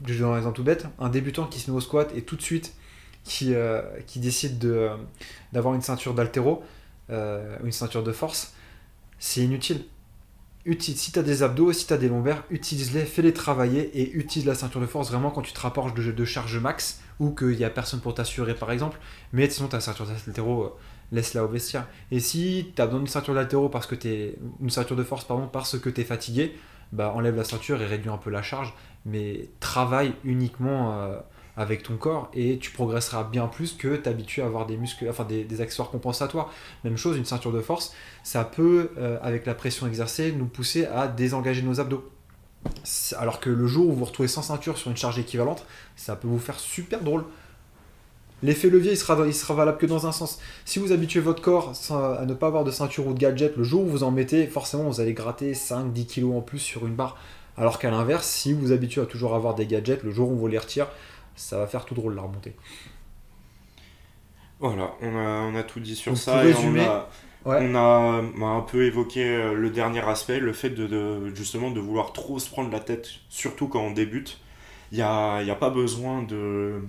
je 0.07 0.19
donne 0.19 0.33
un 0.33 0.37
exemple 0.39 0.57
tout 0.57 0.65
bête, 0.65 0.87
un 0.99 1.09
débutant 1.11 1.47
qui 1.47 1.61
se 1.61 1.71
met 1.71 1.77
au 1.77 1.81
squat 1.81 2.11
et 2.17 2.23
tout 2.23 2.37
de 2.37 2.43
suite 2.43 2.75
qui, 3.25 3.55
euh, 3.55 3.83
qui 4.07 4.19
décide 4.19 4.59
de, 4.59 4.71
euh, 4.73 4.97
d'avoir 5.53 5.75
une 5.75 5.83
ceinture 5.83 6.15
d'altéro, 6.15 6.63
euh, 7.11 7.57
une 7.65 7.73
ceinture 7.73 8.03
de 8.03 8.13
force, 8.13 8.55
c'est 9.19 9.43
inutile. 9.43 9.85
Uti- 10.67 10.97
si 10.97 11.13
tu 11.13 11.19
as 11.19 11.23
des 11.23 11.43
abdos, 11.43 11.73
si 11.73 11.87
tu 11.87 11.93
as 11.93 11.99
des 11.99 12.09
lombaires, 12.09 12.45
utilise-les, 12.51 13.05
fais-les 13.07 13.33
travailler 13.33 13.83
et 13.99 14.13
utilise 14.13 14.47
la 14.47 14.55
ceinture 14.55 14.81
de 14.81 14.87
force 14.87 15.11
vraiment 15.11 15.31
quand 15.31 15.43
tu 15.43 15.53
te 15.53 15.61
rapproches 15.61 15.95
de, 15.95 16.13
de 16.13 16.25
charge 16.25 16.59
max 16.59 17.01
ou 17.19 17.31
qu'il 17.35 17.57
n'y 17.57 17.65
a 17.65 17.71
personne 17.71 18.01
pour 18.01 18.15
t'assurer 18.15 18.55
par 18.55 18.71
exemple. 18.71 18.99
Mais 19.33 19.49
sinon 19.51 19.69
ta 19.69 19.81
ceinture 19.81 20.07
d'altéro, 20.07 20.77
laisse-la 21.13 21.45
au 21.45 21.49
vestiaire. 21.49 21.87
Et 22.11 22.21
si 22.21 22.73
tu 22.75 22.83
as 22.83 22.87
besoin 22.87 23.01
d'une 23.01 23.09
ceinture 23.09 23.71
parce 23.71 23.87
que 23.87 23.95
t'es 23.95 24.37
une 24.61 24.71
ceinture 24.71 24.97
de 24.97 25.05
force 25.05 25.25
pardon 25.25 25.49
parce 25.49 25.79
que 25.79 25.91
tu 25.91 26.01
es 26.01 26.05
fatigué, 26.05 26.55
bah 26.93 27.13
enlève 27.15 27.37
la 27.37 27.45
ceinture 27.45 27.81
et 27.81 27.87
réduis 27.87 28.11
un 28.11 28.17
peu 28.17 28.31
la 28.31 28.43
charge, 28.43 28.75
mais 29.05 29.49
travaille 29.61 30.13
uniquement 30.25 30.93
euh, 30.93 31.19
avec 31.57 31.83
ton 31.83 31.97
corps 31.97 32.31
et 32.35 32.59
tu 32.59 32.71
progresseras 32.71 33.25
bien 33.25 33.47
plus 33.47 33.75
que 33.75 33.97
t'habituer 33.97 34.43
à 34.43 34.47
avoir 34.47 34.67
des 34.67 34.77
muscles, 34.77 35.07
enfin 35.09 35.25
des, 35.25 35.45
des 35.45 35.61
accessoires 35.61 35.91
compensatoires. 35.91 36.53
Même 36.85 36.97
chose, 36.97 37.17
une 37.17 37.25
ceinture 37.25 37.53
de 37.53 37.61
force, 37.61 37.95
ça 38.23 38.45
peut, 38.45 38.91
euh, 38.99 39.19
avec 39.23 39.47
la 39.47 39.55
pression 39.55 39.87
exercée, 39.87 40.33
nous 40.33 40.47
pousser 40.47 40.87
à 40.87 41.07
désengager 41.07 41.63
nos 41.63 41.81
abdos. 41.81 42.09
Alors 43.17 43.41
que 43.41 43.51
le 43.51 43.67
jour 43.67 43.89
où 43.89 43.93
vous 43.93 44.05
retrouvez 44.05 44.29
sans 44.29 44.43
ceinture 44.43 44.77
sur 44.77 44.91
une 44.91 44.97
charge 44.97 45.19
équivalente, 45.19 45.65
ça 45.97 46.17
peut 46.17 46.29
vous 46.29 46.39
faire 46.39 46.59
super 46.59 47.03
drôle. 47.03 47.25
L'effet 48.43 48.71
levier, 48.71 48.93
il 48.93 48.97
sera, 48.97 49.27
il 49.27 49.35
sera 49.35 49.55
valable 49.55 49.79
que 49.79 49.87
dans 49.87 50.07
un 50.07 50.13
sens. 50.13 50.39
Si 50.65 50.79
vous 50.79 50.93
habituez 50.93 51.21
votre 51.21 51.43
corps 51.43 51.73
à 51.91 52.25
ne 52.27 52.35
pas 52.35 52.47
avoir 52.49 52.65
de 52.65 52.71
ceinture 52.71 53.07
ou 53.07 53.13
de 53.15 53.19
gadget, 53.19 53.57
le 53.57 53.65
jour 53.65 53.83
où 53.83 53.87
vous 53.87 54.03
en 54.03 54.11
mettez, 54.11 54.47
forcément, 54.47 54.85
vous 54.85 55.01
allez 55.01 55.13
gratter 55.15 55.55
5-10 55.55 56.07
kilos 56.07 56.35
en 56.37 56.41
plus 56.41 56.59
sur 56.59 56.87
une 56.87 56.95
barre. 56.95 57.17
Alors 57.57 57.79
qu'à 57.79 57.91
l'inverse, 57.91 58.27
si 58.27 58.53
vous 58.53 58.73
habituez 58.73 59.03
à 59.03 59.07
toujours 59.07 59.35
avoir 59.35 59.55
des 59.55 59.67
gadgets, 59.67 60.03
le 60.03 60.11
jour 60.11 60.31
où 60.31 60.37
vous 60.37 60.47
les 60.47 60.59
retire, 60.59 60.89
ça 61.37 61.59
va 61.59 61.67
faire 61.67 61.85
tout 61.85 61.95
drôle 61.95 62.15
la 62.15 62.23
remontée. 62.23 62.55
Voilà, 64.59 64.93
on 65.01 65.17
a, 65.17 65.41
on 65.43 65.55
a 65.55 65.63
tout 65.63 65.81
dit 65.81 65.97
sur 65.97 66.13
Donc, 66.13 66.19
ça 66.19 66.33
pour 66.33 66.43
et 66.43 66.53
résumer, 66.53 66.83
on 66.87 66.91
a, 66.91 67.09
ouais. 67.47 67.61
on 67.61 67.75
a 67.75 68.23
bah, 68.39 68.47
un 68.47 68.61
peu 68.63 68.85
évoqué 68.87 69.25
euh, 69.25 69.55
le 69.55 69.71
dernier 69.71 70.01
aspect, 70.09 70.41
le 70.41 70.53
fait 70.53 70.71
de, 70.71 70.87
de- 70.87 71.35
justement 71.35 71.71
de 71.71 71.81
vouloir 71.81 72.13
trop 72.13 72.39
se 72.39 72.51
prendre 72.51 72.71
la 72.71 72.81
tête, 72.81 73.09
surtout 73.31 73.69
quand 73.69 73.81
on 73.83 73.93
débute. 73.93 74.41
Il 74.93 74.97
n'y 74.99 75.03
a, 75.03 75.43
y 75.43 75.51
a 75.51 75.55
pas 75.57 75.71
besoin 75.71 76.23
de, 76.25 76.83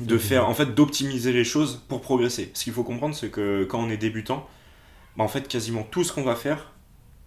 de 0.00 0.18
faire, 0.18 0.48
en 0.48 0.54
fait, 0.54 0.74
d'optimiser 0.74 1.32
les 1.32 1.44
choses 1.44 1.84
pour 1.88 2.00
progresser. 2.00 2.50
Ce 2.54 2.64
qu'il 2.64 2.72
faut 2.72 2.84
comprendre, 2.84 3.14
c'est 3.14 3.30
que 3.30 3.64
quand 3.64 3.80
on 3.80 3.90
est 3.90 3.96
débutant, 3.96 4.48
bah, 5.16 5.24
en 5.24 5.28
fait, 5.28 5.46
quasiment 5.48 5.82
tout 5.82 6.04
ce 6.04 6.12
qu'on 6.12 6.24
va 6.24 6.36
faire 6.36 6.72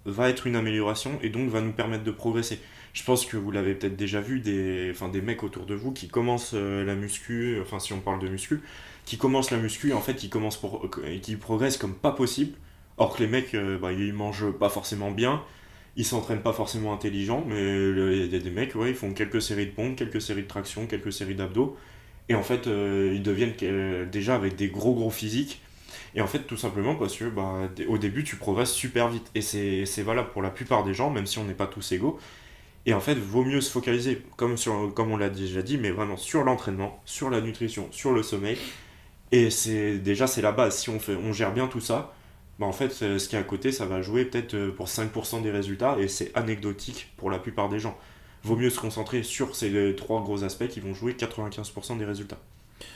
va 0.05 0.29
être 0.29 0.47
une 0.47 0.55
amélioration 0.55 1.19
et 1.21 1.29
donc 1.29 1.49
va 1.49 1.61
nous 1.61 1.71
permettre 1.71 2.03
de 2.03 2.11
progresser. 2.11 2.59
Je 2.93 3.03
pense 3.03 3.25
que 3.25 3.37
vous 3.37 3.51
l'avez 3.51 3.75
peut-être 3.75 3.95
déjà 3.95 4.21
vu, 4.21 4.39
des, 4.39 4.89
enfin, 4.91 5.09
des 5.09 5.21
mecs 5.21 5.43
autour 5.43 5.65
de 5.65 5.75
vous 5.75 5.91
qui 5.91 6.07
commencent 6.07 6.53
euh, 6.55 6.83
la 6.83 6.95
muscu, 6.95 7.59
enfin 7.61 7.79
si 7.79 7.93
on 7.93 7.99
parle 7.99 8.19
de 8.19 8.27
muscu, 8.27 8.61
qui 9.05 9.17
commencent 9.17 9.51
la 9.51 9.57
muscu, 9.57 9.93
en 9.93 10.01
fait, 10.01 10.23
ils 10.23 10.29
commencent 10.29 10.57
pour, 10.57 10.85
euh, 10.85 11.19
qui 11.19 11.35
progressent 11.35 11.77
comme 11.77 11.95
pas 11.95 12.11
possible. 12.11 12.57
Or 12.97 13.15
que 13.15 13.23
les 13.23 13.29
mecs, 13.29 13.53
euh, 13.53 13.77
bah, 13.77 13.93
ils 13.93 14.13
mangent 14.13 14.51
pas 14.51 14.69
forcément 14.69 15.11
bien, 15.11 15.43
ils 15.95 16.05
s'entraînent 16.05 16.41
pas 16.41 16.53
forcément 16.53 16.93
intelligent, 16.93 17.43
mais 17.47 17.55
euh, 17.55 18.25
il 18.25 18.33
y 18.33 18.35
a 18.35 18.39
des 18.39 18.49
mecs, 18.49 18.75
ouais, 18.75 18.89
ils 18.89 18.95
font 18.95 19.13
quelques 19.13 19.41
séries 19.41 19.67
de 19.67 19.71
pompes, 19.71 19.95
quelques 19.95 20.21
séries 20.21 20.43
de 20.43 20.47
traction, 20.47 20.87
quelques 20.87 21.13
séries 21.13 21.35
d'abdos, 21.35 21.77
et 22.29 22.35
en 22.35 22.43
fait, 22.43 22.67
euh, 22.67 23.13
ils 23.15 23.23
deviennent 23.23 23.53
euh, 23.63 24.05
déjà 24.05 24.35
avec 24.35 24.55
des 24.55 24.67
gros 24.67 24.93
gros 24.93 25.09
physiques. 25.09 25.61
Et 26.15 26.21
en 26.21 26.27
fait, 26.27 26.39
tout 26.39 26.57
simplement 26.57 26.95
parce 26.95 27.15
que 27.15 27.25
bah, 27.25 27.69
au 27.87 27.97
début, 27.97 28.23
tu 28.23 28.35
progresses 28.37 28.71
super 28.71 29.07
vite. 29.09 29.29
Et 29.35 29.41
c'est 29.41 30.01
valable 30.01 30.29
pour 30.31 30.41
la 30.41 30.49
plupart 30.49 30.83
des 30.83 30.93
gens, 30.93 31.09
même 31.09 31.25
si 31.25 31.37
on 31.39 31.43
n'est 31.45 31.53
pas 31.53 31.67
tous 31.67 31.91
égaux. 31.91 32.19
Et 32.85 32.93
en 32.93 32.99
fait, 32.99 33.15
vaut 33.15 33.43
mieux 33.43 33.61
se 33.61 33.71
focaliser, 33.71 34.21
comme, 34.37 34.57
sur, 34.57 34.93
comme 34.93 35.11
on 35.11 35.17
l'a 35.17 35.29
déjà 35.29 35.61
dit, 35.61 35.77
mais 35.77 35.91
vraiment 35.91 36.17
sur 36.17 36.43
l'entraînement, 36.43 37.01
sur 37.05 37.29
la 37.29 37.41
nutrition, 37.41 37.87
sur 37.91 38.13
le 38.13 38.23
sommeil. 38.23 38.57
Et 39.31 39.49
c'est 39.49 39.97
déjà, 39.99 40.27
c'est 40.27 40.41
la 40.41 40.51
base. 40.53 40.77
Si 40.77 40.89
on, 40.89 40.99
fait, 40.99 41.15
on 41.15 41.33
gère 41.33 41.53
bien 41.53 41.67
tout 41.67 41.81
ça, 41.81 42.13
bah 42.59 42.65
en 42.65 42.71
fait, 42.71 42.97
euh, 43.03 43.19
ce 43.19 43.29
qui 43.29 43.35
est 43.35 43.39
à 43.39 43.43
côté, 43.43 43.71
ça 43.71 43.85
va 43.85 44.01
jouer 44.01 44.25
peut-être 44.25 44.69
pour 44.71 44.87
5% 44.87 45.41
des 45.43 45.51
résultats. 45.51 45.97
Et 45.99 46.07
c'est 46.07 46.31
anecdotique 46.35 47.13
pour 47.17 47.29
la 47.29 47.39
plupart 47.39 47.69
des 47.69 47.79
gens. 47.79 47.97
Vaut 48.43 48.55
mieux 48.55 48.69
se 48.69 48.79
concentrer 48.79 49.23
sur 49.23 49.55
ces 49.55 49.95
trois 49.95 50.21
gros 50.21 50.43
aspects 50.43 50.67
qui 50.67 50.79
vont 50.79 50.93
jouer 50.93 51.13
95% 51.13 51.97
des 51.97 52.05
résultats. 52.05 52.37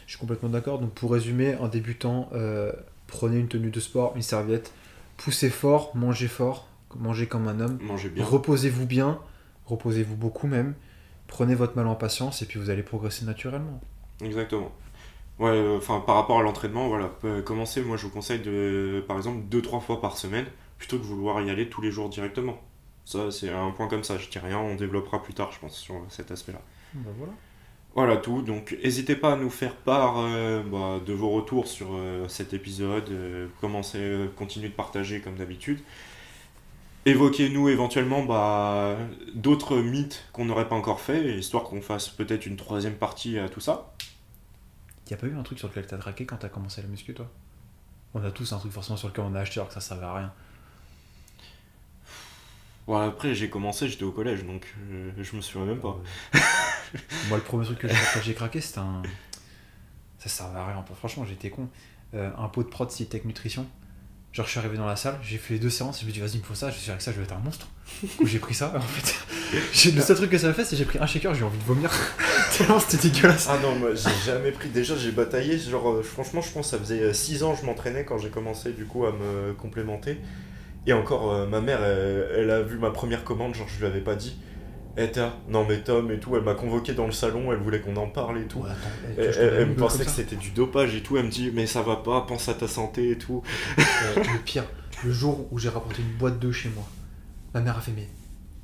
Je 0.05 0.11
suis 0.11 0.19
complètement 0.19 0.49
d'accord. 0.49 0.79
Donc 0.79 0.91
pour 0.91 1.11
résumer, 1.11 1.55
en 1.55 1.67
débutant, 1.67 2.29
euh, 2.33 2.71
prenez 3.07 3.37
une 3.37 3.47
tenue 3.47 3.71
de 3.71 3.79
sport, 3.79 4.13
une 4.15 4.21
serviette, 4.21 4.71
poussez 5.17 5.49
fort, 5.49 5.91
mangez 5.95 6.27
fort, 6.27 6.67
mangez 6.95 7.27
comme 7.27 7.47
un 7.47 7.59
homme, 7.59 7.79
Mangez 7.81 8.09
bien. 8.09 8.23
reposez-vous 8.23 8.85
bien, 8.85 9.19
reposez-vous 9.65 10.15
beaucoup 10.15 10.47
même, 10.47 10.75
prenez 11.27 11.55
votre 11.55 11.75
mal 11.75 11.87
en 11.87 11.95
patience 11.95 12.41
et 12.41 12.45
puis 12.45 12.59
vous 12.59 12.69
allez 12.69 12.83
progresser 12.83 13.25
naturellement. 13.25 13.81
Exactement. 14.23 14.71
Ouais, 15.39 15.49
euh, 15.49 15.77
enfin 15.77 16.01
par 16.05 16.15
rapport 16.15 16.39
à 16.39 16.43
l'entraînement, 16.43 16.87
voilà, 16.87 17.11
euh, 17.25 17.41
commencer, 17.41 17.81
moi 17.81 17.97
je 17.97 18.03
vous 18.03 18.11
conseille 18.11 18.39
de, 18.41 19.03
par 19.07 19.17
exemple, 19.17 19.39
2-3 19.49 19.81
fois 19.81 19.99
par 20.01 20.17
semaine, 20.17 20.45
plutôt 20.77 20.97
que 20.97 21.01
de 21.01 21.07
vouloir 21.07 21.41
y 21.41 21.49
aller 21.49 21.67
tous 21.69 21.81
les 21.81 21.91
jours 21.91 22.09
directement. 22.09 22.61
Ça, 23.05 23.31
c'est 23.31 23.49
un 23.49 23.71
point 23.71 23.87
comme 23.87 24.03
ça, 24.03 24.17
je 24.17 24.29
dis 24.29 24.39
rien, 24.39 24.57
on 24.57 24.75
développera 24.75 25.21
plus 25.21 25.33
tard, 25.33 25.51
je 25.51 25.59
pense, 25.59 25.75
sur 25.75 25.95
cet 26.09 26.31
aspect-là. 26.31 26.61
Ben 26.93 27.11
voilà. 27.17 27.33
Voilà 27.93 28.15
tout, 28.15 28.41
donc 28.41 28.77
n'hésitez 28.83 29.17
pas 29.17 29.33
à 29.33 29.35
nous 29.35 29.49
faire 29.49 29.75
part 29.75 30.15
euh, 30.19 30.63
bah, 30.63 31.01
de 31.05 31.11
vos 31.11 31.29
retours 31.31 31.67
sur 31.67 31.87
euh, 31.91 32.25
cet 32.29 32.53
épisode, 32.53 33.09
euh, 33.09 33.47
commencez, 33.59 34.29
continuez 34.37 34.69
de 34.69 34.73
partager 34.73 35.19
comme 35.19 35.35
d'habitude. 35.35 35.81
Évoquez-nous 37.05 37.67
éventuellement 37.67 38.23
bah, 38.23 38.95
d'autres 39.33 39.77
mythes 39.77 40.23
qu'on 40.31 40.45
n'aurait 40.45 40.69
pas 40.69 40.75
encore 40.75 41.01
fait, 41.01 41.37
histoire 41.37 41.63
qu'on 41.63 41.81
fasse 41.81 42.07
peut-être 42.07 42.45
une 42.45 42.55
troisième 42.55 42.93
partie 42.93 43.37
à 43.39 43.49
tout 43.49 43.59
ça. 43.59 43.93
Y 45.09 45.13
a 45.13 45.17
pas 45.17 45.27
eu 45.27 45.35
un 45.35 45.43
truc 45.43 45.59
sur 45.59 45.67
lequel 45.67 45.85
t'as 45.85 45.97
traqué 45.97 46.25
quand 46.25 46.37
t'as 46.37 46.47
commencé 46.47 46.81
la 46.81 46.87
muscu 46.87 47.13
toi? 47.13 47.27
On 48.13 48.23
a 48.23 48.31
tous 48.31 48.53
un 48.53 48.59
truc 48.59 48.71
forcément 48.71 48.95
sur 48.95 49.09
lequel 49.09 49.25
on 49.27 49.35
a 49.35 49.41
acheté 49.41 49.59
alors 49.59 49.67
que 49.67 49.73
ça 49.73 49.81
servait 49.81 50.05
à 50.05 50.13
rien. 50.13 50.33
Bon, 52.87 52.97
après, 52.97 53.35
j'ai 53.35 53.49
commencé, 53.49 53.87
j'étais 53.87 54.03
au 54.03 54.11
collège, 54.11 54.43
donc 54.43 54.65
euh, 54.91 55.11
je 55.17 55.35
me 55.35 55.41
souviens 55.41 55.67
même 55.67 55.79
pas. 55.79 55.97
Moi 57.29 57.37
le 57.37 57.43
premier 57.43 57.65
truc 57.65 57.79
que 57.79 57.87
j'ai 58.23 58.33
craqué 58.33 58.59
c'était 58.59 58.79
un... 58.79 59.01
Ça 60.19 60.29
servait 60.29 60.59
à 60.59 60.67
rien, 60.67 60.83
franchement 60.95 61.25
j'étais 61.25 61.49
con. 61.49 61.67
Euh, 62.13 62.29
un 62.37 62.47
pot 62.47 62.63
de 62.63 62.67
prod 62.67 62.89
Tech 62.89 63.23
Nutrition. 63.25 63.65
Genre 64.33 64.45
je 64.45 64.51
suis 64.51 64.59
arrivé 64.59 64.77
dans 64.77 64.85
la 64.85 64.95
salle, 64.95 65.17
j'ai 65.23 65.37
fait 65.37 65.55
les 65.55 65.59
deux 65.59 65.69
séances, 65.69 65.99
je 65.99 66.05
me 66.05 66.11
suis 66.11 66.19
dit 66.19 66.25
vas-y 66.25 66.37
il 66.37 66.39
me 66.39 66.45
faut 66.45 66.55
ça, 66.55 66.69
je 66.69 66.77
suis 66.77 66.89
avec 66.89 67.01
ça 67.01 67.11
je 67.11 67.17
vais 67.17 67.23
être 67.23 67.33
un 67.33 67.39
monstre. 67.39 67.67
Du 68.19 68.27
j'ai 68.27 68.39
pris 68.39 68.53
ça, 68.53 68.73
en 68.75 68.81
fait. 68.81 69.91
Le 69.93 70.01
seul 70.01 70.15
truc 70.15 70.29
que 70.29 70.37
ça 70.37 70.47
m'a 70.47 70.53
fait 70.53 70.63
c'est 70.63 70.71
que 70.71 70.77
j'ai 70.77 70.85
pris 70.85 70.99
un 70.99 71.05
shaker, 71.05 71.33
j'ai 71.33 71.41
eu 71.41 71.43
envie 71.43 71.57
de 71.57 71.63
vomir. 71.63 71.91
Tellement 72.57 72.79
c'était 72.79 73.09
dégueulasse. 73.09 73.47
Ah 73.49 73.57
non, 73.61 73.75
moi 73.75 73.89
j'ai 73.93 74.09
jamais 74.25 74.51
pris. 74.51 74.69
Déjà, 74.69 74.95
j'ai 74.95 75.11
bataillé. 75.11 75.57
Genre, 75.57 75.89
euh, 75.89 76.03
franchement, 76.03 76.41
je 76.41 76.51
pense 76.51 76.65
que 76.65 76.71
ça 76.71 76.79
faisait 76.79 77.13
6 77.13 77.43
ans 77.43 77.53
que 77.53 77.61
je 77.61 77.65
m'entraînais 77.65 78.05
quand 78.05 78.17
j'ai 78.17 78.29
commencé 78.29 78.71
du 78.73 78.85
coup 78.85 79.05
à 79.05 79.11
me 79.11 79.53
complémenter. 79.53 80.17
Et 80.87 80.93
encore, 80.93 81.31
euh, 81.31 81.47
ma 81.47 81.61
mère, 81.61 81.83
elle, 81.83 82.27
elle 82.37 82.49
a 82.51 82.61
vu 82.61 82.77
ma 82.79 82.89
première 82.91 83.23
commande, 83.23 83.53
genre 83.55 83.67
je 83.67 83.79
lui 83.79 83.85
avais 83.85 84.01
pas 84.01 84.15
dit. 84.15 84.37
Eh 84.97 85.09
t'as, 85.09 85.31
non 85.47 85.65
mais 85.67 85.77
Tom 85.79 86.11
et 86.11 86.19
tout, 86.19 86.35
elle 86.35 86.43
m'a 86.43 86.53
convoqué 86.53 86.93
dans 86.93 87.05
le 87.05 87.13
salon, 87.13 87.51
elle 87.53 87.59
voulait 87.59 87.79
qu'on 87.79 87.95
en 87.95 88.07
parle 88.07 88.39
et 88.39 88.43
tout. 88.45 88.59
Ouais, 88.59 88.69
attends, 88.71 88.89
eh, 89.17 89.21
Elle, 89.21 89.35
elle- 89.39 89.53
elle 89.59 89.65
me 89.69 89.75
pensait 89.75 90.03
que 90.03 90.11
c'était 90.11 90.35
du 90.35 90.49
dopage 90.51 90.93
et 90.95 91.01
tout, 91.01 91.15
elle 91.17 91.25
me 91.25 91.29
dit 91.29 91.49
mais 91.53 91.65
ça 91.65 91.81
va 91.81 91.95
pas, 91.95 92.21
pense 92.27 92.49
à 92.49 92.53
ta 92.55 92.67
santé 92.67 93.11
et 93.11 93.17
tout. 93.17 93.41
Euh, 93.79 93.83
le 94.17 94.39
pire, 94.43 94.65
le 95.05 95.11
jour 95.13 95.47
où 95.51 95.59
j'ai 95.59 95.69
rapporté 95.69 96.01
une 96.01 96.17
boîte 96.17 96.39
d'œufs 96.39 96.53
chez 96.53 96.69
moi, 96.69 96.83
ma 97.53 97.61
mère 97.61 97.77
a 97.77 97.81
fait 97.81 97.93
mais 97.95 98.07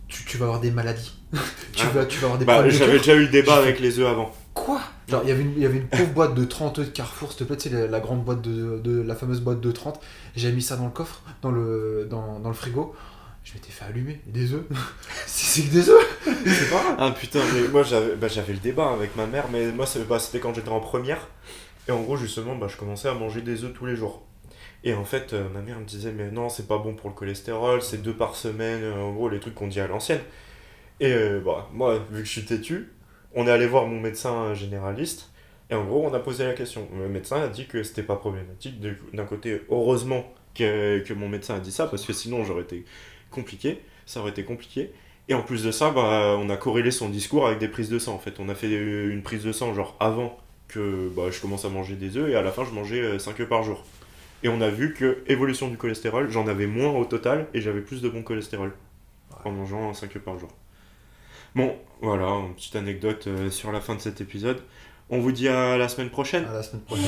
tu, 0.10 0.26
tu 0.26 0.38
vas 0.38 0.46
avoir 0.48 0.60
des 0.60 0.72
maladies. 0.72 1.14
tu, 1.74 1.86
Ah. 1.86 1.90
vas, 1.94 2.06
tu 2.06 2.18
vas 2.20 2.26
avoir 2.26 2.40
des 2.40 2.46
Bah, 2.46 2.68
j'avais 2.70 2.98
déjà 2.98 3.14
eu 3.16 3.22
le 3.22 3.28
débat 3.30 3.56
avec 3.56 3.80
les 3.80 4.00
œufs 4.00 4.08
avant. 4.08 4.34
Quoi? 4.66 4.82
Genre, 5.08 5.22
il 5.24 5.30
y 5.30 5.32
avait 5.32 5.44
une- 5.44 5.54
il 5.56 5.62
y 5.62 5.66
avait 5.66 5.78
une 5.78 5.88
pauvre 5.88 6.12
boîte 6.14 6.34
de 6.36 6.44
30 6.44 6.80
œufs 6.80 6.88
de 6.88 6.92
Carrefour, 6.92 7.30
s'il 7.32 7.40
te 7.40 7.44
plaît, 7.46 7.58
tu 7.58 7.70
sais, 7.70 7.76
la, 7.76 7.88
la 7.88 8.00
grande 8.00 8.24
boîte 8.24 8.42
de, 8.42 8.80
de- 8.80 9.02
la 9.02 9.16
fameuse 9.16 9.42
boîte 9.42 9.62
de 9.62 9.72
30. 9.72 10.00
J'ai 10.36 10.52
mis 10.52 10.62
ça 10.62 10.76
dans 10.78 10.86
le 10.86 10.92
coffre, 10.92 11.22
dans 11.42 11.52
le, 11.52 12.08
dans, 12.10 12.40
dans 12.40 12.50
le 12.50 12.56
frigo. 12.56 12.96
Je 13.44 13.54
m'étais 13.54 13.72
fait 13.72 13.86
allumer. 13.86 14.20
Des 14.26 14.54
œufs? 14.54 14.66
C'est 15.26 15.62
c'est 15.62 15.68
que 15.68 15.74
des 15.74 15.90
œufs? 15.90 16.20
C'est 16.46 16.70
pas 16.70 16.82
grave. 16.84 16.96
Ah 17.00 17.12
putain, 17.12 17.40
mais 17.54 17.68
moi 17.70 17.84
j'avais 17.84 18.16
bah, 18.16 18.28
j'avais 18.28 18.54
le 18.54 18.60
débat 18.60 18.90
avec 18.92 19.16
ma 19.16 19.26
mère, 19.26 19.46
mais 19.52 19.72
moi 19.72 19.86
bah, 20.10 20.20
c'était 20.20 20.40
quand 20.40 20.54
j'étais 20.54 20.70
en 20.70 20.80
première. 20.82 21.28
Et 21.88 21.92
en 21.92 22.02
gros, 22.02 22.18
justement, 22.18 22.56
bah, 22.56 22.68
je 22.70 22.76
commençais 22.78 23.08
à 23.10 23.14
manger 23.14 23.42
des 23.42 23.64
œufs 23.64 23.74
tous 23.74 23.86
les 23.86 23.96
jours. 23.96 24.24
Et 24.84 24.94
en 24.94 25.06
fait, 25.06 25.34
euh, 25.34 25.48
ma 25.54 25.62
mère 25.62 25.80
me 25.80 25.86
disait, 25.86 26.12
mais 26.12 26.32
non, 26.32 26.50
c'est 26.50 26.68
pas 26.68 26.78
bon 26.78 26.94
pour 26.96 27.10
le 27.10 27.16
cholestérol, 27.16 27.82
c'est 27.82 28.02
deux 28.02 28.14
par 28.14 28.36
semaine, 28.36 28.82
euh, 28.84 29.02
en 29.02 29.14
gros, 29.14 29.30
les 29.30 29.40
trucs 29.40 29.56
qu'on 29.56 29.68
dit 29.68 29.80
à 29.80 29.88
l'ancienne. 29.88 30.22
Et 31.00 31.14
euh, 31.14 31.42
bah, 31.46 31.70
moi, 31.74 32.00
vu 32.12 32.22
que 32.22 32.26
je 32.28 32.32
suis 32.32 32.46
têtu, 32.46 32.92
on 33.34 33.48
est 33.48 33.52
allé 33.52 33.68
voir 33.68 33.88
mon 33.88 34.00
médecin 34.00 34.54
généraliste. 34.54 35.32
Et 35.70 35.76
en 35.76 35.84
gros, 35.84 36.06
on 36.06 36.14
a 36.14 36.20
posé 36.20 36.46
la 36.46 36.54
question. 36.54 36.88
Le 36.98 37.10
médecin 37.10 37.42
a 37.42 37.48
dit 37.48 37.68
que 37.68 37.84
c'était 37.84 38.04
pas 38.04 38.16
problématique. 38.16 38.80
D'un 39.14 39.26
côté, 39.26 39.62
heureusement 39.70 40.26
que, 40.56 41.00
que 41.00 41.14
mon 41.14 41.28
médecin 41.28 41.56
a 41.56 41.60
dit 41.60 41.72
ça, 41.72 41.88
parce 41.88 42.06
que 42.06 42.14
sinon 42.14 42.46
j'aurais 42.46 42.64
été 42.64 42.86
compliqué. 43.32 43.82
Ça 44.06 44.22
aurait 44.22 44.32
été 44.32 44.44
compliqué. 44.44 44.92
Et 45.30 45.34
en 45.34 45.42
plus 45.42 45.64
de 45.64 45.72
ça, 45.72 45.92
bah, 45.92 46.38
on 46.40 46.50
a 46.50 46.56
corrélé 46.56 46.92
son 46.92 47.10
discours 47.10 47.48
avec 47.48 47.60
des 47.60 47.68
prises 47.68 47.90
de 47.90 48.00
sang. 48.00 48.14
En 48.16 48.20
fait, 48.20 48.40
on 48.40 48.48
a 48.48 48.56
fait 48.56 48.70
une 48.72 49.22
prise 49.22 49.44
de 49.44 49.52
sang 49.52 49.74
genre 49.74 49.98
avant 50.00 50.38
que 50.68 51.10
bah, 51.16 51.24
je 51.32 51.40
commence 51.42 51.66
à 51.66 51.70
manger 51.70 51.96
des 51.96 52.18
œufs 52.18 52.30
et 52.30 52.36
à 52.36 52.42
la 52.42 52.52
fin 52.52 52.64
je 52.66 52.72
mangeais 52.72 53.20
5 53.20 53.40
œufs 53.40 53.50
par 53.50 53.64
jour. 53.64 53.84
Et 54.44 54.50
on 54.50 54.62
a 54.62 54.70
vu 54.70 54.94
que 54.94 55.24
évolution 55.28 55.68
du 55.68 55.78
cholestérol, 55.78 56.30
j'en 56.30 56.48
avais 56.48 56.68
moins 56.68 56.92
au 56.92 57.06
total 57.06 57.48
et 57.54 57.62
j'avais 57.62 57.82
plus 57.82 58.02
de 58.02 58.10
bon 58.10 58.22
cholestérol 58.24 58.74
en 59.44 59.52
mangeant 59.52 59.94
5 59.94 60.16
œufs 60.16 60.22
par 60.24 60.38
jour. 60.38 60.50
Bon, 61.58 61.76
voilà, 62.04 62.28
une 62.28 62.54
petite 62.54 62.76
anecdote 62.76 63.26
euh, 63.26 63.50
sur 63.50 63.72
la 63.72 63.82
fin 63.82 63.96
de 63.96 64.00
cet 64.00 64.22
épisode. 64.22 64.62
On 65.10 65.18
vous 65.18 65.32
dit 65.32 65.48
à 65.48 65.76
la 65.76 65.90
semaine 65.90 66.12
prochaine. 66.12 66.46
À 66.46 66.54
la 66.54 66.62
semaine 66.62 66.84
prochaine. 66.84 67.08